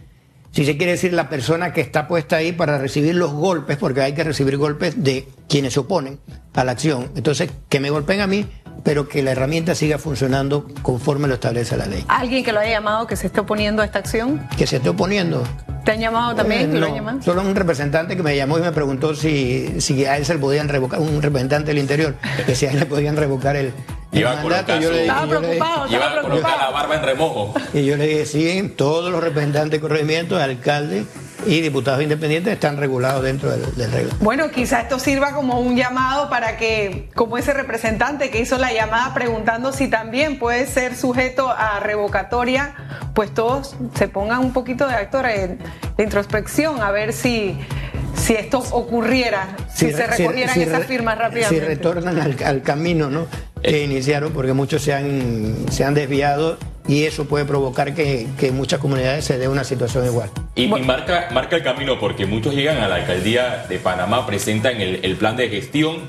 si 0.53 0.65
se 0.65 0.77
quiere 0.77 0.93
decir, 0.93 1.13
la 1.13 1.29
persona 1.29 1.73
que 1.73 1.81
está 1.81 2.07
puesta 2.07 2.37
ahí 2.37 2.53
para 2.53 2.79
recibir 2.79 3.17
los 3.17 3.33
golpes, 3.33 3.77
porque 3.77 4.03
hay 4.03 4.15
que 4.15 4.25
recibir 4.25 4.57
golpes 4.57 5.03
de 5.03 5.27
quienes 5.49 5.73
se 5.75 5.81
oponen 5.81 6.21
a 6.55 6.65
la 6.65 6.73
acción. 6.73 7.11
Entonces, 7.17 7.51
que 7.69 7.81
me 7.81 7.91
golpeen 7.91 8.21
a 8.21 8.27
mí 8.27 8.47
pero 8.83 9.09
que 9.09 9.23
la 9.23 9.33
herramienta 9.33 9.75
siga 9.75 9.99
funcionando 9.99 10.67
conforme 10.83 11.29
lo 11.29 11.35
establece 11.35 11.77
la 11.77 11.87
ley. 11.87 12.05
¿Alguien 12.09 12.45
que 12.45 12.53
lo 12.53 12.61
haya 12.61 12.73
llamado 12.73 13.07
que 13.07 13.17
se 13.17 13.27
esté 13.27 13.41
oponiendo 13.41 13.83
a 13.83 13.85
esta 13.85 13.99
acción? 13.99 14.47
Que 14.57 14.67
se 14.67 14.77
esté 14.77 14.89
oponiendo. 14.89 15.43
¿Te 15.85 15.93
han 15.93 16.01
llamado 16.01 16.35
también? 16.35 16.77
Eh, 16.77 16.81
no, 16.81 17.23
solo 17.23 17.43
un 17.43 17.55
representante 17.55 18.17
que 18.17 18.23
me 18.23 18.37
llamó 18.37 18.59
y 18.59 18.63
me 18.63 18.73
preguntó 18.73 19.15
si, 19.15 19.81
si 19.81 20.05
a 20.05 20.17
él 20.17 20.27
se 20.27 20.35
le 20.35 20.41
podían 20.41 20.69
revocar, 20.69 21.01
un 21.01 21.23
representante 21.23 21.69
del 21.69 21.79
interior, 21.79 22.17
que 22.45 22.55
si 22.55 22.67
a 22.67 22.71
él 22.71 22.81
le 22.81 22.87
podían 22.87 23.17
revocar 23.17 23.57
el, 23.57 23.73
Iba 24.13 24.33
a 24.33 24.43
colocar, 24.43 24.81
yo 24.81 24.91
le, 24.91 25.03
estaba 25.03 25.27
preocupado, 25.27 25.87
iba 25.89 26.13
a 26.13 26.21
colocar 26.21 26.59
la 26.59 26.71
barba 26.71 26.97
en 26.97 27.03
remojo. 27.03 27.55
Y 27.73 27.85
yo 27.85 27.97
le 27.97 28.09
dije, 28.09 28.27
sí, 28.27 28.75
todos 28.77 29.13
los 29.13 29.23
representantes 29.23 29.71
de 29.71 29.81
corregimiento, 29.81 30.37
alcaldes 30.37 31.07
y 31.47 31.61
diputados 31.61 32.03
independientes 32.03 32.53
están 32.53 32.77
regulados 32.77 33.23
dentro 33.23 33.51
del, 33.51 33.75
del 33.75 33.91
regla. 33.91 34.15
Bueno, 34.21 34.51
quizá 34.51 34.81
esto 34.83 34.99
sirva 34.99 35.33
como 35.33 35.61
un 35.61 35.77
llamado 35.77 36.29
para 36.29 36.57
que, 36.57 37.09
como 37.15 37.39
ese 37.39 37.53
representante 37.53 38.31
que 38.31 38.41
hizo 38.41 38.59
la 38.59 38.73
llamada 38.73 39.15
preguntando 39.15 39.73
si 39.73 39.89
también 39.89 40.39
puede 40.39 40.67
ser 40.67 40.97
sujeto 40.97 41.51
a 41.51 41.81
revocatoria, 41.81 42.75
pues 43.15 43.33
todos 43.33 43.77
se 43.95 44.09
pongan 44.09 44.41
un 44.41 44.53
poquito 44.53 44.87
de 44.87 44.95
actor 44.95 45.27
de 45.27 45.59
introspección 45.99 46.81
a 46.81 46.91
ver 46.91 47.13
si 47.13 47.57
si 48.21 48.35
esto 48.35 48.59
ocurriera, 48.73 49.57
si, 49.75 49.91
se 49.93 50.07
recogieran 50.07 50.61
esas 50.61 50.87
firmas 50.87 51.19
rápidamente. 51.19 51.61
Si 51.61 51.67
retornan 51.67 52.19
al, 52.19 52.63
camino 52.63 53.11
¿no? 53.11 53.27
que 53.63 53.83
eh. 53.83 53.85
iniciaron, 53.85 54.33
porque 54.33 54.53
muchos 54.53 54.83
se 54.83 54.93
han, 54.93 55.67
se 55.71 55.85
han 55.85 55.95
desviado 55.95 56.59
y 56.87 57.05
eso 57.05 57.27
puede 57.27 57.45
provocar 57.45 57.95
que, 57.95 58.27
que 58.39 58.53
muchas 58.53 58.81
comunidades 58.81 59.25
se 59.25 59.39
dé 59.39 59.49
una 59.49 59.65
situación 59.65 60.07
igual. 60.07 60.31
Y, 60.61 60.67
marca, 60.67 61.29
marca 61.33 61.57
el 61.57 61.63
camino 61.63 61.99
porque 61.99 62.27
muchos 62.27 62.55
llegan 62.55 62.79
a 62.79 62.89
la 62.89 62.97
alcaldía 62.97 63.65
de 63.69 63.79
Panamá, 63.79 64.27
presentan 64.27 64.81
el, 64.81 65.01
el 65.03 65.17
plan 65.17 65.37
de 65.37 65.49
gestión 65.49 66.01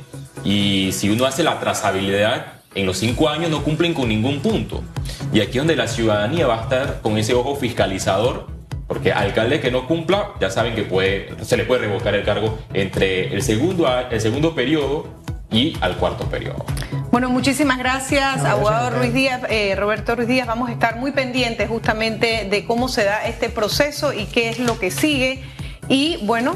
y 0.43 0.91
si 0.91 1.09
uno 1.09 1.25
hace 1.25 1.41
la 1.43 1.59
trazabilidad, 1.59 2.61
en 2.75 2.85
los 2.85 2.97
cinco 2.97 3.29
años 3.29 3.49
no 3.49 3.63
cumplen 3.63 3.93
con 3.93 4.09
ningún 4.09 4.41
punto. 4.41 4.83
Y 5.31 5.39
aquí 5.39 5.51
es 5.51 5.57
donde 5.57 5.75
la 5.75 5.87
ciudadanía 5.87 6.47
va 6.47 6.59
a 6.59 6.63
estar 6.63 6.99
con 7.01 7.17
ese 7.17 7.33
ojo 7.33 7.55
fiscalizador 7.55 8.47
porque 8.87 9.13
alcalde 9.13 9.61
que 9.61 9.71
no 9.71 9.87
cumpla, 9.87 10.31
ya 10.41 10.49
saben 10.49 10.75
que 10.75 10.83
puede, 10.83 11.29
se 11.45 11.55
le 11.55 11.63
puede 11.63 11.83
revocar 11.83 12.13
el 12.13 12.25
cargo 12.25 12.59
entre 12.73 13.33
el 13.33 13.41
segundo, 13.41 13.87
el 14.09 14.19
segundo 14.19 14.53
periodo 14.53 15.07
y 15.49 15.77
al 15.79 15.95
cuarto 15.95 16.25
periodo. 16.25 16.65
Bueno, 17.11 17.29
muchísimas 17.29 17.77
gracias, 17.77 18.45
abogado 18.45 18.89
Ruiz 18.89 19.13
Díaz, 19.13 19.41
eh, 19.49 19.75
Roberto 19.75 20.15
Ruiz 20.15 20.29
Díaz. 20.29 20.47
Vamos 20.47 20.69
a 20.69 20.71
estar 20.71 20.95
muy 20.95 21.11
pendientes 21.11 21.67
justamente 21.67 22.47
de 22.49 22.63
cómo 22.63 22.87
se 22.87 23.03
da 23.03 23.25
este 23.25 23.49
proceso 23.49 24.13
y 24.13 24.27
qué 24.27 24.49
es 24.49 24.59
lo 24.59 24.79
que 24.79 24.91
sigue. 24.91 25.43
Y 25.89 26.25
bueno, 26.25 26.55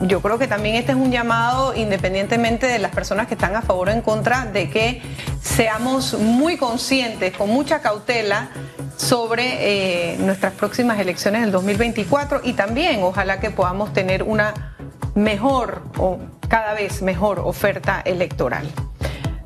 yo 0.00 0.22
creo 0.22 0.38
que 0.38 0.46
también 0.46 0.76
este 0.76 0.92
es 0.92 0.96
un 0.96 1.12
llamado, 1.12 1.74
independientemente 1.74 2.66
de 2.66 2.78
las 2.78 2.90
personas 2.90 3.26
que 3.26 3.34
están 3.34 3.54
a 3.54 3.60
favor 3.60 3.90
o 3.90 3.92
en 3.92 4.00
contra, 4.00 4.46
de 4.46 4.70
que 4.70 5.02
seamos 5.42 6.14
muy 6.14 6.56
conscientes, 6.56 7.36
con 7.36 7.50
mucha 7.50 7.80
cautela, 7.82 8.48
sobre 8.96 10.14
eh, 10.14 10.16
nuestras 10.20 10.54
próximas 10.54 10.98
elecciones 10.98 11.42
del 11.42 11.52
2024 11.52 12.40
y 12.44 12.54
también 12.54 13.02
ojalá 13.02 13.40
que 13.40 13.50
podamos 13.50 13.92
tener 13.92 14.22
una 14.22 14.74
mejor 15.14 15.82
o 15.98 16.18
cada 16.48 16.72
vez 16.72 17.02
mejor 17.02 17.40
oferta 17.40 18.00
electoral. 18.06 18.72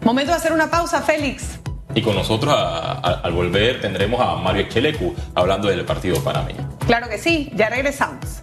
Momento 0.03 0.33
de 0.33 0.39
hacer 0.39 0.53
una 0.53 0.71
pausa, 0.71 1.03
Félix. 1.03 1.61
Y 1.95 2.03
con 2.03 2.15
nosotros 2.15 2.55
al 2.57 3.33
volver 3.33 3.81
tendremos 3.81 4.21
a 4.21 4.37
Mario 4.37 4.63
Echelecu 4.63 5.15
hablando 5.35 5.69
del 5.69 5.85
partido 5.85 6.23
panameño. 6.23 6.69
Claro 6.87 7.09
que 7.09 7.19
sí, 7.19 7.51
ya 7.55 7.69
regresamos. 7.69 8.43